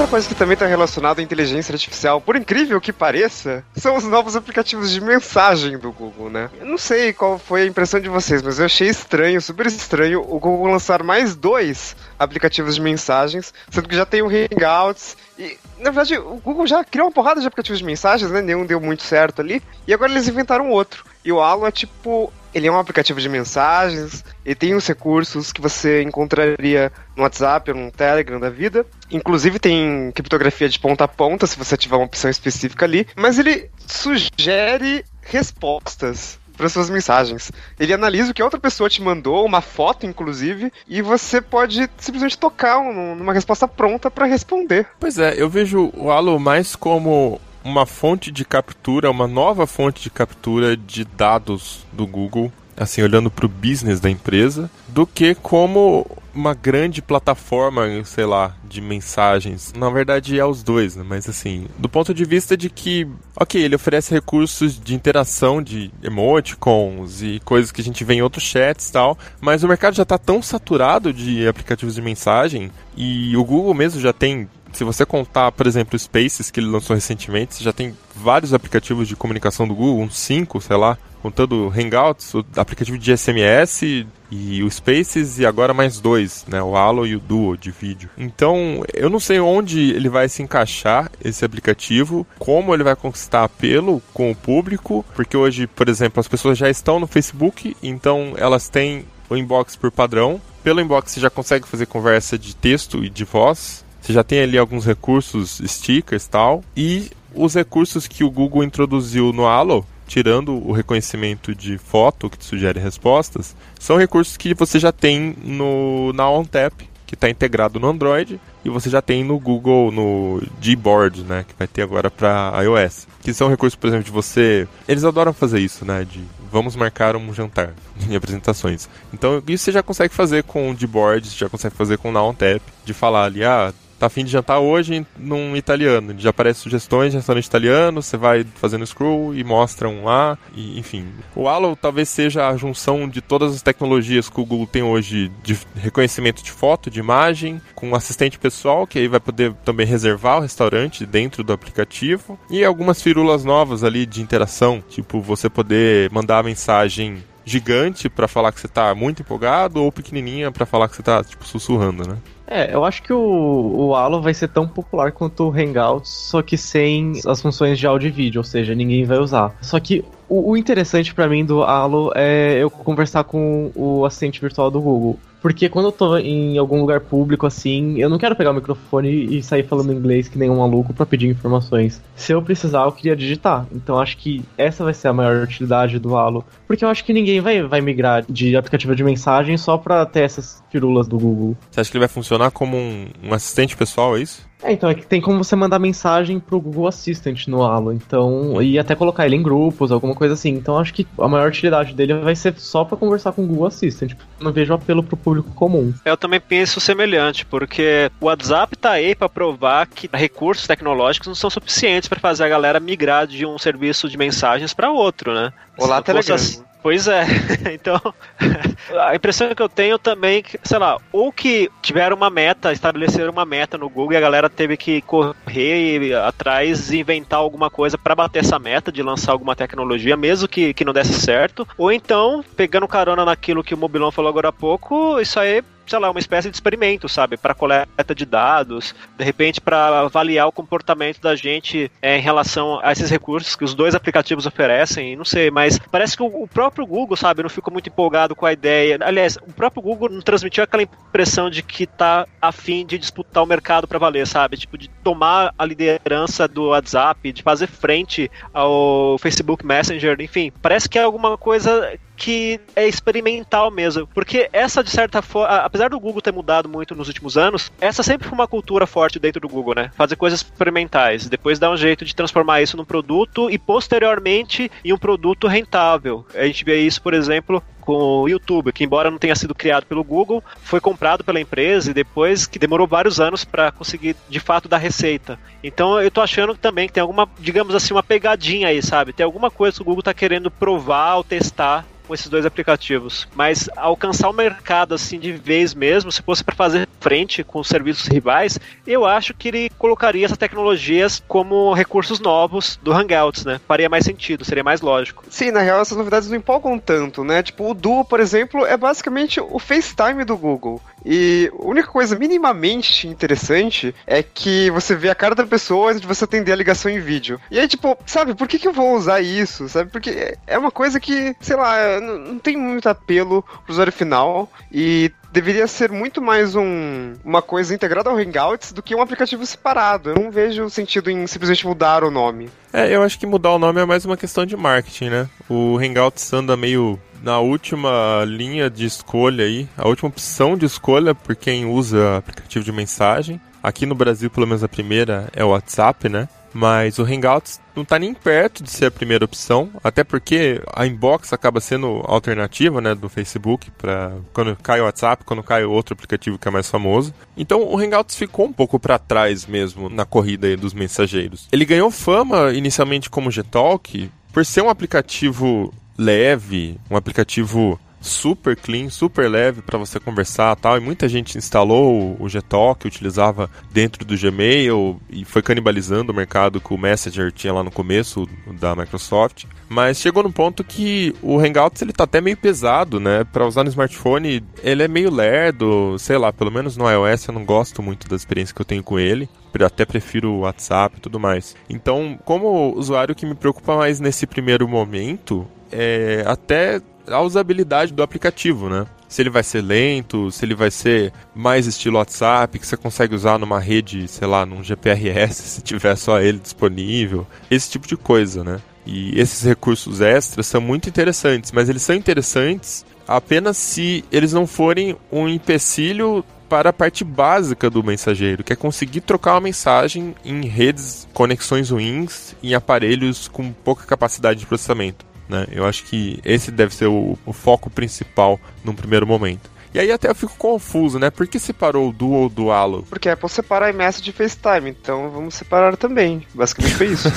[0.00, 4.04] Outra coisa que também está relacionada à inteligência artificial, por incrível que pareça, são os
[4.04, 6.48] novos aplicativos de mensagem do Google, né?
[6.58, 10.22] Eu não sei qual foi a impressão de vocês, mas eu achei estranho, super estranho,
[10.22, 15.58] o Google lançar mais dois aplicativos de mensagens, sendo que já tem o Hangouts e,
[15.78, 18.40] na verdade, o Google já criou uma porrada de aplicativos de mensagens, né?
[18.40, 19.62] Nenhum deu muito certo ali.
[19.86, 21.04] E agora eles inventaram outro.
[21.24, 25.52] E o Allo é tipo ele é um aplicativo de mensagens, ele tem os recursos
[25.52, 28.84] que você encontraria no WhatsApp ou no Telegram da vida.
[29.10, 33.06] Inclusive tem criptografia de ponta a ponta, se você tiver uma opção específica ali.
[33.14, 37.50] Mas ele sugere respostas para suas mensagens.
[37.78, 42.36] Ele analisa o que outra pessoa te mandou, uma foto inclusive, e você pode simplesmente
[42.36, 44.86] tocar um, numa resposta pronta para responder.
[44.98, 50.02] Pois é, eu vejo o Halo mais como uma fonte de captura, uma nova fonte
[50.02, 55.34] de captura de dados do Google, assim, olhando para o business da empresa, do que
[55.34, 59.72] como uma grande plataforma, sei lá, de mensagens.
[59.76, 61.04] Na verdade, é os dois, né?
[61.06, 65.90] Mas assim, do ponto de vista de que, ok, ele oferece recursos de interação de
[66.02, 69.94] emoticons e coisas que a gente vê em outros chats e tal, mas o mercado
[69.94, 74.84] já está tão saturado de aplicativos de mensagem e o Google mesmo já tem Se
[74.84, 79.08] você contar, por exemplo, o Spaces que ele lançou recentemente, você já tem vários aplicativos
[79.08, 84.62] de comunicação do Google, uns 5, sei lá, contando Hangouts, o aplicativo de SMS e
[84.62, 88.08] o Spaces e agora mais dois, né, o Halo e o Duo de vídeo.
[88.16, 93.44] Então, eu não sei onde ele vai se encaixar esse aplicativo, como ele vai conquistar
[93.44, 98.34] apelo com o público, porque hoje, por exemplo, as pessoas já estão no Facebook, então
[98.36, 100.40] elas têm o inbox por padrão.
[100.62, 103.84] Pelo inbox você já consegue fazer conversa de texto e de voz.
[104.00, 106.64] Você já tem ali alguns recursos, stickers tal.
[106.76, 112.38] E os recursos que o Google introduziu no Halo, tirando o reconhecimento de foto que
[112.38, 117.80] te sugere respostas, são recursos que você já tem no na OnTap, que está integrado
[117.80, 122.08] no Android, e você já tem no Google, no Gboard, né, que vai ter agora
[122.10, 123.08] para iOS.
[123.20, 124.68] Que são recursos, por exemplo, de você...
[124.86, 127.74] Eles adoram fazer isso, né, de vamos marcar um jantar
[128.08, 128.88] em apresentações.
[129.12, 132.12] Então, isso você já consegue fazer com o Gboard, você já consegue fazer com o
[132.12, 136.14] Now Tap, de falar ali, ah, tá afim de jantar hoje num italiano.
[136.18, 140.78] Já aparece sugestões de restaurante italiano, você vai fazendo scroll e mostra um lá, e,
[140.78, 141.06] enfim.
[141.36, 145.30] O Allo talvez seja a junção de todas as tecnologias que o Google tem hoje
[145.42, 149.86] de reconhecimento de foto, de imagem, com um assistente pessoal, que aí vai poder também
[149.86, 155.50] reservar o restaurante dentro do aplicativo, e algumas firulas novas ali de interação, tipo você
[155.50, 160.88] poder mandar mensagem gigante para falar que você tá muito empolgado ou pequenininha para falar
[160.88, 162.16] que você tá tipo sussurrando, né?
[162.50, 166.42] É, eu acho que o, o Halo vai ser tão popular quanto o Hangouts, só
[166.42, 169.54] que sem as funções de áudio e vídeo, ou seja, ninguém vai usar.
[169.62, 174.40] Só que o, o interessante para mim do Halo é eu conversar com o assistente
[174.40, 175.16] virtual do Google.
[175.40, 179.36] Porque quando eu tô em algum lugar público assim, eu não quero pegar o microfone
[179.36, 182.00] e sair falando inglês que nem um maluco para pedir informações.
[182.14, 183.66] Se eu precisar, eu queria digitar.
[183.72, 186.44] Então acho que essa vai ser a maior utilidade do Halo.
[186.66, 190.20] Porque eu acho que ninguém vai, vai migrar de aplicativo de mensagem só pra ter
[190.20, 191.56] essas firulas do Google.
[191.70, 194.49] Você acha que ele vai funcionar como um, um assistente pessoal, é isso?
[194.62, 198.60] É, então é que tem como você mandar mensagem pro Google Assistant no Halo, então,
[198.62, 200.50] e até colocar ele em grupos, alguma coisa assim.
[200.50, 203.66] Então acho que a maior utilidade dele vai ser só para conversar com o Google
[203.66, 204.12] Assistant.
[204.40, 205.92] Não vejo apelo pro público comum.
[206.04, 211.34] Eu também penso semelhante, porque o WhatsApp tá aí para provar que recursos tecnológicos não
[211.34, 215.52] são suficientes para fazer a galera migrar de um serviço de mensagens para outro, né?
[215.78, 216.34] Olá, Telegram.
[216.34, 217.24] Assim, Pois é,
[217.74, 218.00] então
[219.06, 223.44] a impressão que eu tenho também, sei lá, ou que tiveram uma meta, estabeleceram uma
[223.44, 228.14] meta no Google e a galera teve que correr atrás e inventar alguma coisa para
[228.14, 232.44] bater essa meta de lançar alguma tecnologia, mesmo que, que não desse certo, ou então,
[232.56, 236.20] pegando carona naquilo que o Mobilon falou agora há pouco, isso aí sei lá, uma
[236.20, 237.36] espécie de experimento, sabe?
[237.36, 242.78] Para coleta de dados, de repente para avaliar o comportamento da gente é, em relação
[242.80, 246.86] a esses recursos que os dois aplicativos oferecem, não sei, mas parece que o, próprio
[246.86, 248.98] Google, sabe, não ficou muito empolgado com a ideia.
[249.00, 253.46] Aliás, o próprio Google não transmitiu aquela impressão de que tá afim de disputar o
[253.46, 254.56] mercado para valer, sabe?
[254.56, 260.88] Tipo, de tomar a liderança do WhatsApp, de fazer frente ao Facebook Messenger, enfim, parece
[260.88, 264.06] que é alguma coisa que é experimental mesmo.
[264.06, 268.02] Porque essa, de certa forma, apesar do Google ter mudado muito nos últimos anos, essa
[268.02, 269.90] sempre foi uma cultura forte dentro do Google, né?
[269.96, 274.92] Fazer coisas experimentais, depois dar um jeito de transformar isso num produto e posteriormente em
[274.92, 276.26] um produto rentável.
[276.34, 279.86] A gente vê isso, por exemplo, com o YouTube, que embora não tenha sido criado
[279.86, 284.40] pelo Google, foi comprado pela empresa e depois que demorou vários anos para conseguir de
[284.40, 285.38] fato dar receita.
[285.62, 289.12] Então eu tô achando também que tem alguma, digamos assim, uma pegadinha aí, sabe?
[289.12, 293.28] Tem alguma coisa que o Google tá querendo provar ou testar com esses dois aplicativos.
[293.36, 297.68] Mas alcançar o mercado assim de vez mesmo, se fosse para fazer frente com os
[297.68, 303.60] serviços rivais, eu acho que ele colocaria essas tecnologias como recursos novos do Hangouts, né?
[303.68, 305.24] Faria mais sentido, seria mais lógico.
[305.30, 307.44] Sim, na real essas novidades não empolgam tanto, né?
[307.44, 310.80] Tipo, o Duo, por exemplo, é basicamente o FaceTime do Google.
[311.04, 316.00] E a única coisa minimamente interessante é que você vê a cara da pessoa antes
[316.00, 317.40] de você atender a ligação em vídeo.
[317.50, 319.68] E aí, tipo, sabe, por que, que eu vou usar isso?
[319.68, 319.90] Sabe?
[319.90, 324.50] Porque é uma coisa que, sei lá, não, tem muito apelo pro usuário final.
[324.70, 329.44] E deveria ser muito mais um, uma coisa integrada ao Hangouts do que um aplicativo
[329.46, 330.10] separado.
[330.10, 332.50] Eu não vejo sentido em simplesmente mudar o nome.
[332.72, 335.28] É, eu acho que mudar o nome é mais uma questão de marketing, né?
[335.48, 341.14] O Hangouts anda meio na última linha de escolha aí, a última opção de escolha
[341.14, 343.40] por quem usa aplicativo de mensagem.
[343.62, 346.28] Aqui no Brasil, pelo menos a primeira é o WhatsApp, né?
[346.52, 350.86] Mas o Hangouts não está nem perto de ser a primeira opção, até porque a
[350.86, 355.94] inbox acaba sendo alternativa, né, do Facebook para quando cai o WhatsApp, quando cai outro
[355.94, 357.14] aplicativo que é mais famoso.
[357.36, 361.48] Então o Hangouts ficou um pouco para trás mesmo na corrida dos mensageiros.
[361.52, 368.88] Ele ganhou fama inicialmente como Gtalk por ser um aplicativo leve, um aplicativo super clean,
[368.88, 370.76] super leve para você conversar tal.
[370.76, 376.60] E muita gente instalou o Gtalk, utilizava dentro do Gmail e foi canibalizando o mercado
[376.60, 379.44] que o Messenger tinha lá no começo da Microsoft.
[379.68, 383.24] Mas chegou num ponto que o Hangouts ele tá até meio pesado, né?
[383.24, 387.34] Para usar no smartphone, ele é meio lerdo, sei lá, pelo menos no iOS eu
[387.34, 389.28] não gosto muito da experiência que eu tenho com ele.
[389.64, 391.56] Até prefiro o WhatsApp e tudo mais.
[391.68, 398.02] Então, como usuário que me preocupa mais nesse primeiro momento é até a usabilidade do
[398.02, 398.86] aplicativo, né?
[399.08, 403.14] Se ele vai ser lento, se ele vai ser mais estilo WhatsApp, que você consegue
[403.14, 407.96] usar numa rede, sei lá, num GPRS, se tiver só ele disponível, esse tipo de
[407.96, 408.60] coisa, né?
[408.86, 414.46] E esses recursos extras são muito interessantes, mas eles são interessantes apenas se eles não
[414.46, 420.14] forem um empecilho para a parte básica do mensageiro, que é conseguir trocar uma mensagem
[420.24, 425.09] em redes, conexões ruins, em aparelhos com pouca capacidade de processamento.
[425.30, 425.46] Né?
[425.52, 429.48] Eu acho que esse deve ser o, o foco principal num primeiro momento.
[429.72, 431.10] E aí até eu fico confuso, né?
[431.10, 432.84] Por que separou o Duo do Halo?
[432.90, 436.26] Porque é Apple separa iMessage de FaceTime, então vamos separar também.
[436.34, 437.08] Basicamente foi isso.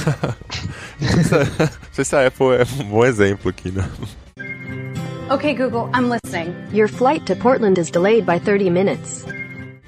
[1.02, 3.84] Não sei se a Apple é um bom exemplo aqui, né?
[5.32, 6.54] Okay, Google, I'm listening.
[6.72, 9.26] Your flight to Portland is delayed by 30 minutes.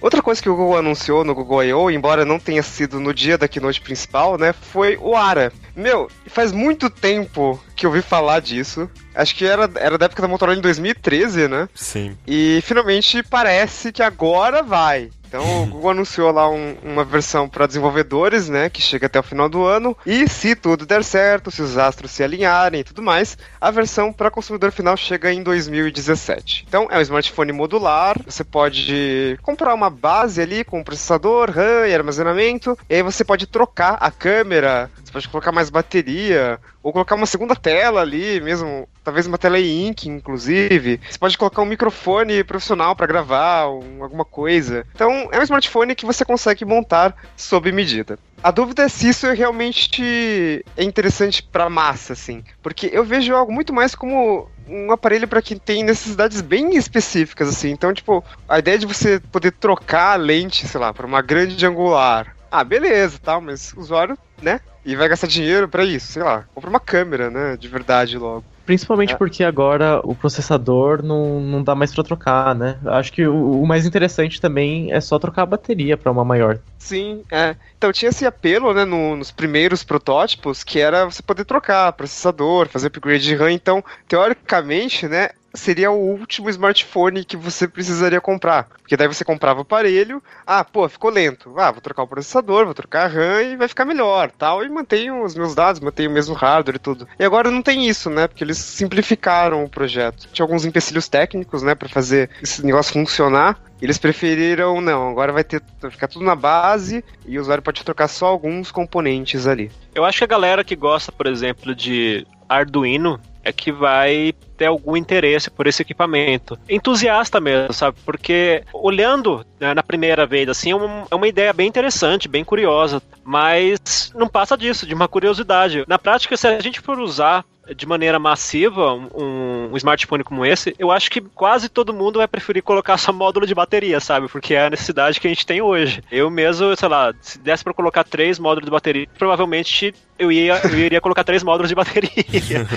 [0.05, 3.39] Outra coisa que o Google anunciou no Google I.O., embora não tenha sido no dia
[3.39, 5.51] da keynote principal, né, foi o ARA.
[5.75, 8.87] Meu, faz muito tempo que eu ouvi falar disso.
[9.15, 11.67] Acho que era, era da época da Motorola em 2013, né?
[11.73, 12.15] Sim.
[12.27, 15.09] E finalmente parece que agora vai.
[15.27, 19.23] Então o Google anunciou lá um, uma versão para desenvolvedores, né, que chega até o
[19.23, 19.95] final do ano.
[20.05, 24.11] E se tudo der certo, se os astros se alinharem e tudo mais, a versão
[24.11, 26.65] para consumidor final chega em 2017.
[26.67, 28.17] Então é um smartphone modular.
[28.25, 32.77] Você pode comprar uma base ali com processador, RAM e armazenamento.
[32.89, 37.55] E aí você pode trocar a câmera pode colocar mais bateria, ou colocar uma segunda
[37.55, 41.01] tela ali mesmo, talvez uma tela e-ink, inclusive.
[41.09, 44.85] Você pode colocar um microfone profissional para gravar, um, alguma coisa.
[44.93, 48.19] Então, é um smartphone que você consegue montar sob medida.
[48.43, 53.51] A dúvida é se isso realmente é interessante para massa, assim, porque eu vejo algo
[53.51, 57.71] muito mais como um aparelho para quem tem necessidades bem específicas, assim.
[57.71, 61.65] Então, tipo, a ideia de você poder trocar a lente, sei lá, para uma grande
[61.65, 62.35] angular.
[62.51, 66.45] Ah, beleza, tal, mas o usuário, né, e vai gastar dinheiro para isso, sei lá,
[66.53, 68.43] compra uma câmera, né, de verdade logo.
[68.65, 69.17] Principalmente é.
[69.17, 72.77] porque agora o processador não, não dá mais para trocar, né?
[72.85, 76.57] Acho que o, o, mais interessante também é só trocar a bateria para uma maior.
[76.79, 77.55] Sim, é.
[77.77, 82.67] Então tinha esse apelo, né, no, nos primeiros protótipos, que era você poder trocar processador,
[82.67, 83.51] fazer upgrade de RAM.
[83.51, 88.67] Então, teoricamente, né, seria o último smartphone que você precisaria comprar.
[88.81, 91.53] Porque daí você comprava o aparelho, ah, pô, ficou lento.
[91.57, 94.63] Ah, vou trocar o processador, vou trocar a RAM e vai ficar melhor, tal.
[94.63, 97.07] E mantenho os meus dados, mantenho o mesmo hardware e tudo.
[97.17, 98.27] E agora não tem isso, né?
[98.27, 100.27] Porque eles simplificaram o projeto.
[100.31, 103.59] Tinha alguns empecilhos técnicos, né, para fazer esse negócio funcionar.
[103.81, 107.83] Eles preferiram, não, agora vai ter vai ficar tudo na base e o usuário pode
[107.83, 109.71] trocar só alguns componentes ali.
[109.93, 114.65] Eu acho que a galera que gosta, por exemplo, de Arduino é que vai ter
[114.65, 116.57] algum interesse por esse equipamento.
[116.69, 117.97] Entusiasta mesmo, sabe?
[118.05, 122.43] Porque olhando né, na primeira vez, assim, é uma, é uma ideia bem interessante, bem
[122.43, 125.83] curiosa, mas não passa disso, de uma curiosidade.
[125.87, 130.75] Na prática, se a gente for usar de maneira massiva um, um, smartphone como esse,
[130.77, 134.27] eu acho que quase todo mundo vai preferir colocar só módulo de bateria, sabe?
[134.27, 136.03] Porque é a necessidade que a gente tem hoje.
[136.11, 140.61] Eu mesmo, sei lá, se desse para colocar três módulos de bateria, provavelmente eu, ia,
[140.63, 142.11] eu iria colocar três módulos de bateria.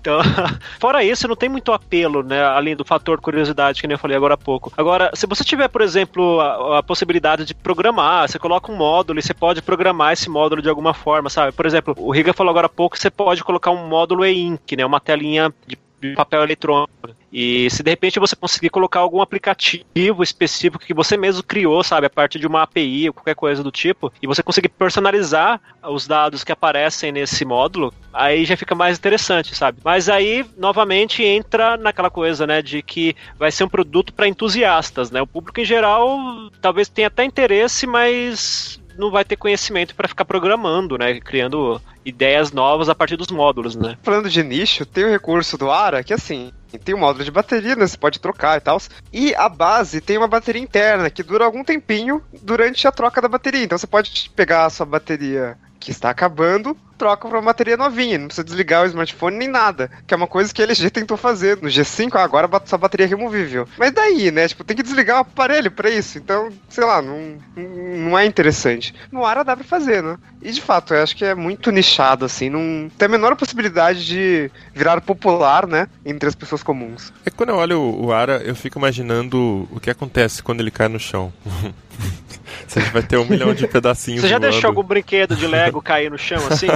[0.00, 0.20] então,
[0.90, 2.42] fora isso, não tem muito apelo, né?
[2.42, 4.72] Além do fator curiosidade que nem eu falei agora há pouco.
[4.76, 9.20] Agora, se você tiver, por exemplo, a, a possibilidade de programar, você coloca um módulo
[9.20, 11.52] e você pode programar esse módulo de alguma forma, sabe?
[11.52, 14.84] Por exemplo, o Riga falou agora há pouco você pode colocar um módulo e-ink, né?
[14.84, 15.78] Uma telinha de
[16.16, 16.90] papel eletrônico.
[17.32, 22.06] E se de repente você conseguir colocar algum aplicativo específico que você mesmo criou, sabe,
[22.06, 26.06] a partir de uma API ou qualquer coisa do tipo, e você conseguir personalizar os
[26.06, 29.78] dados que aparecem nesse módulo, aí já fica mais interessante, sabe?
[29.84, 35.10] Mas aí, novamente, entra naquela coisa, né, de que vai ser um produto para entusiastas,
[35.10, 35.22] né?
[35.22, 36.18] O público em geral
[36.60, 41.20] talvez tenha até interesse, mas não vai ter conhecimento para ficar programando, né?
[41.20, 43.96] Criando ideias novas a partir dos módulos, né?
[44.02, 46.52] Falando de nicho, tem o recurso do ARA que assim,
[46.84, 47.86] tem um módulo de bateria, né?
[47.86, 48.80] Você pode trocar e tal.
[49.12, 53.28] E a base tem uma bateria interna que dura algum tempinho durante a troca da
[53.28, 53.64] bateria.
[53.64, 58.18] Então você pode pegar a sua bateria que está acabando, troca para uma bateria novinha,
[58.18, 61.16] não precisa desligar o smartphone nem nada, que é uma coisa que a LG tentou
[61.16, 63.66] fazer no G5, ah, agora só bateria removível.
[63.78, 67.38] Mas daí, né, tipo, tem que desligar o aparelho para isso, então, sei lá, não,
[67.56, 68.94] não é interessante.
[69.10, 70.18] No Ara dá para fazer, né?
[70.42, 74.04] E de fato, eu acho que é muito nichado, assim, não tem a menor possibilidade
[74.04, 77.10] de virar popular, né, entre as pessoas comuns.
[77.24, 80.70] É que quando eu olho o Ara, eu fico imaginando o que acontece quando ele
[80.70, 81.32] cai no chão.
[82.66, 84.20] Você vai ter um milhão de pedacinhos.
[84.20, 84.50] Você já voando.
[84.50, 86.68] deixou algum brinquedo de Lego cair no chão assim?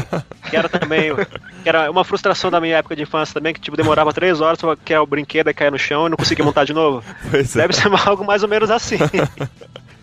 [0.49, 1.14] que era também.
[1.62, 4.59] Que era uma frustração da minha época de infância também, que tipo, demorava três horas
[4.59, 7.03] pra que o brinquedo cair no chão e não conseguia montar de novo.
[7.31, 7.61] Pois é.
[7.61, 7.77] Deve é.
[7.77, 8.97] ser algo mais ou menos assim.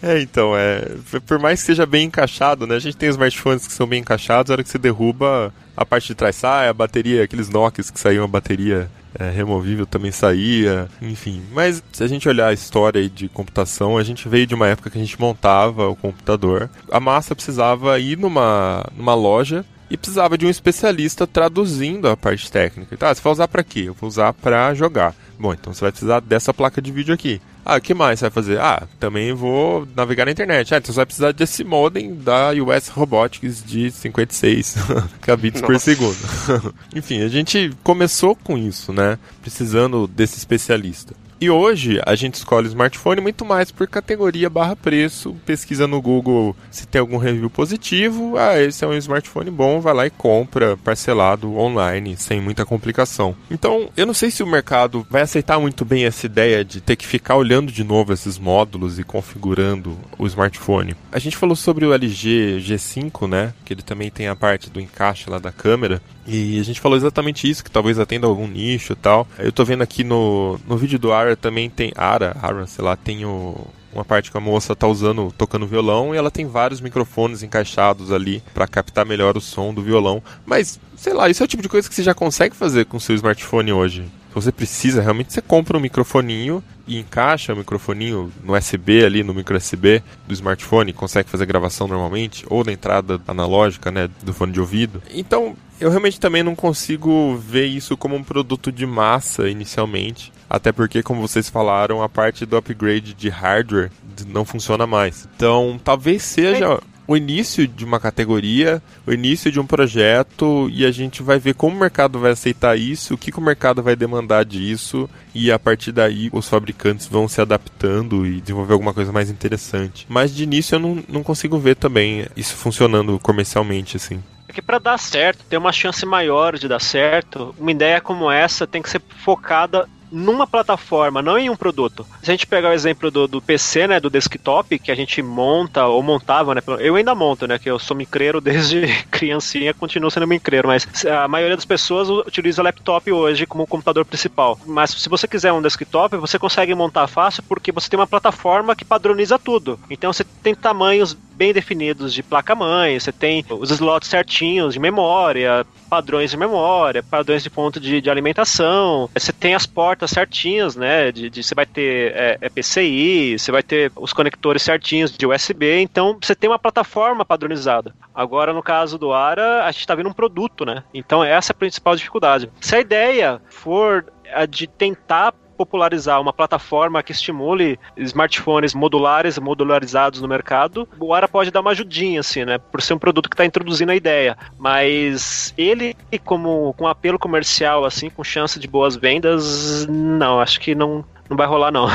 [0.04, 0.82] É, então, é.
[1.28, 2.76] Por mais que seja bem encaixado, né?
[2.76, 5.86] A gente tem os smartphones que são bem encaixados, a hora que você derruba, a
[5.86, 10.12] parte de trás sai, a bateria, aqueles Nokias que saíam a bateria é, removível também
[10.12, 11.42] saía, enfim.
[11.52, 14.90] Mas se a gente olhar a história de computação, a gente veio de uma época
[14.90, 16.70] que a gente montava o computador.
[16.92, 22.50] A massa precisava ir numa, numa loja e precisava de um especialista traduzindo a parte
[22.50, 22.96] técnica.
[22.96, 23.84] Tá, você vai usar para quê?
[23.88, 25.14] Eu vou usar para jogar.
[25.38, 27.42] Bom, então você vai precisar dessa placa de vídeo aqui.
[27.66, 28.60] Ah, o que mais você vai fazer?
[28.60, 30.74] Ah, também vou navegar na internet.
[30.74, 34.78] Ah, então você vai precisar desse modem da US Robotics de 56
[35.22, 36.18] kbps por segundo.
[36.96, 39.20] Enfim, a gente começou com isso, né?
[39.42, 41.14] Precisando desse especialista.
[41.42, 46.56] E hoje a gente escolhe smartphone muito mais por categoria barra preço, pesquisa no Google
[46.70, 50.78] se tem algum review positivo, ah, esse é um smartphone bom, vai lá e compra
[50.78, 53.36] parcelado online, sem muita complicação.
[53.50, 56.96] Então, eu não sei se o mercado vai aceitar muito bem essa ideia de ter
[56.96, 60.96] que ficar olhando de novo esses módulos e configurando o smartphone.
[61.12, 64.80] A gente falou sobre o LG G5, né, que ele também tem a parte do
[64.80, 68.94] encaixe lá da câmera, e a gente falou exatamente isso, que talvez atenda algum nicho
[68.94, 69.28] e tal.
[69.40, 71.92] Eu tô vendo aqui no, no vídeo do Ara também tem.
[71.96, 76.14] Ara, Ara, sei lá, tem o, uma parte que a moça tá usando, tocando violão,
[76.14, 80.24] e ela tem vários microfones encaixados ali para captar melhor o som do violão.
[80.46, 83.00] Mas, sei lá, isso é o tipo de coisa que você já consegue fazer com
[83.00, 84.04] seu smartphone hoje.
[84.30, 89.24] Se você precisa, realmente você compra um microfoninho e encaixa o microfoninho no USB ali,
[89.24, 94.34] no micro USB do smartphone, consegue fazer gravação normalmente, ou na entrada analógica, né, do
[94.34, 95.04] fone de ouvido.
[95.14, 100.32] Então, eu realmente também não consigo ver isso como um produto de massa inicialmente.
[100.48, 103.92] Até porque, como vocês falaram, a parte do upgrade de hardware
[104.28, 105.28] não funciona mais.
[105.36, 110.92] Então, talvez seja o início de uma categoria, o início de um projeto e a
[110.92, 113.96] gente vai ver como o mercado vai aceitar isso, o que, que o mercado vai
[113.96, 119.12] demandar disso e a partir daí os fabricantes vão se adaptando e desenvolver alguma coisa
[119.12, 120.06] mais interessante.
[120.08, 124.22] Mas de início eu não, não consigo ver também isso funcionando comercialmente assim.
[124.52, 128.30] É que para dar certo, ter uma chance maior de dar certo, uma ideia como
[128.30, 132.06] essa tem que ser focada numa plataforma, não em um produto.
[132.22, 135.22] Se a gente pegar o exemplo do, do PC, né, do desktop, que a gente
[135.22, 140.12] monta ou montava, né, eu ainda monto, né, que eu sou micreiro desde criancinha, continuo
[140.12, 144.60] sendo micreiro, mas a maioria das pessoas utiliza laptop hoje como computador principal.
[144.66, 148.76] Mas se você quiser um desktop, você consegue montar fácil porque você tem uma plataforma
[148.76, 149.80] que padroniza tudo.
[149.90, 155.66] Então você tem tamanhos bem definidos de placa-mãe, você tem os slots certinhos de memória,
[155.90, 161.12] padrões de memória, padrões de ponto de, de alimentação, você tem as portas certinhas, né?
[161.12, 165.26] De, de você vai ter é, é PCI, você vai ter os conectores certinhos de
[165.26, 167.92] USB, então você tem uma plataforma padronizada.
[168.14, 170.84] Agora, no caso do ARA, a gente está vendo um produto, né?
[170.94, 172.52] Então essa é a principal dificuldade.
[172.62, 180.20] Se a ideia for a de tentar popularizar uma plataforma que estimule smartphones modulares, modularizados
[180.20, 182.58] no mercado, o Ara pode dar uma ajudinha, assim, né?
[182.58, 184.36] Por ser um produto que está introduzindo a ideia.
[184.58, 185.96] Mas ele,
[186.26, 191.38] como com apelo comercial, assim, com chance de boas vendas, não, acho que não, não
[191.38, 191.88] vai rolar, não.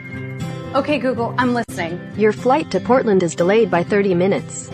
[0.74, 2.00] okay, Google, I'm listening.
[2.16, 4.70] Your flight to Portland is delayed by 30 minutes.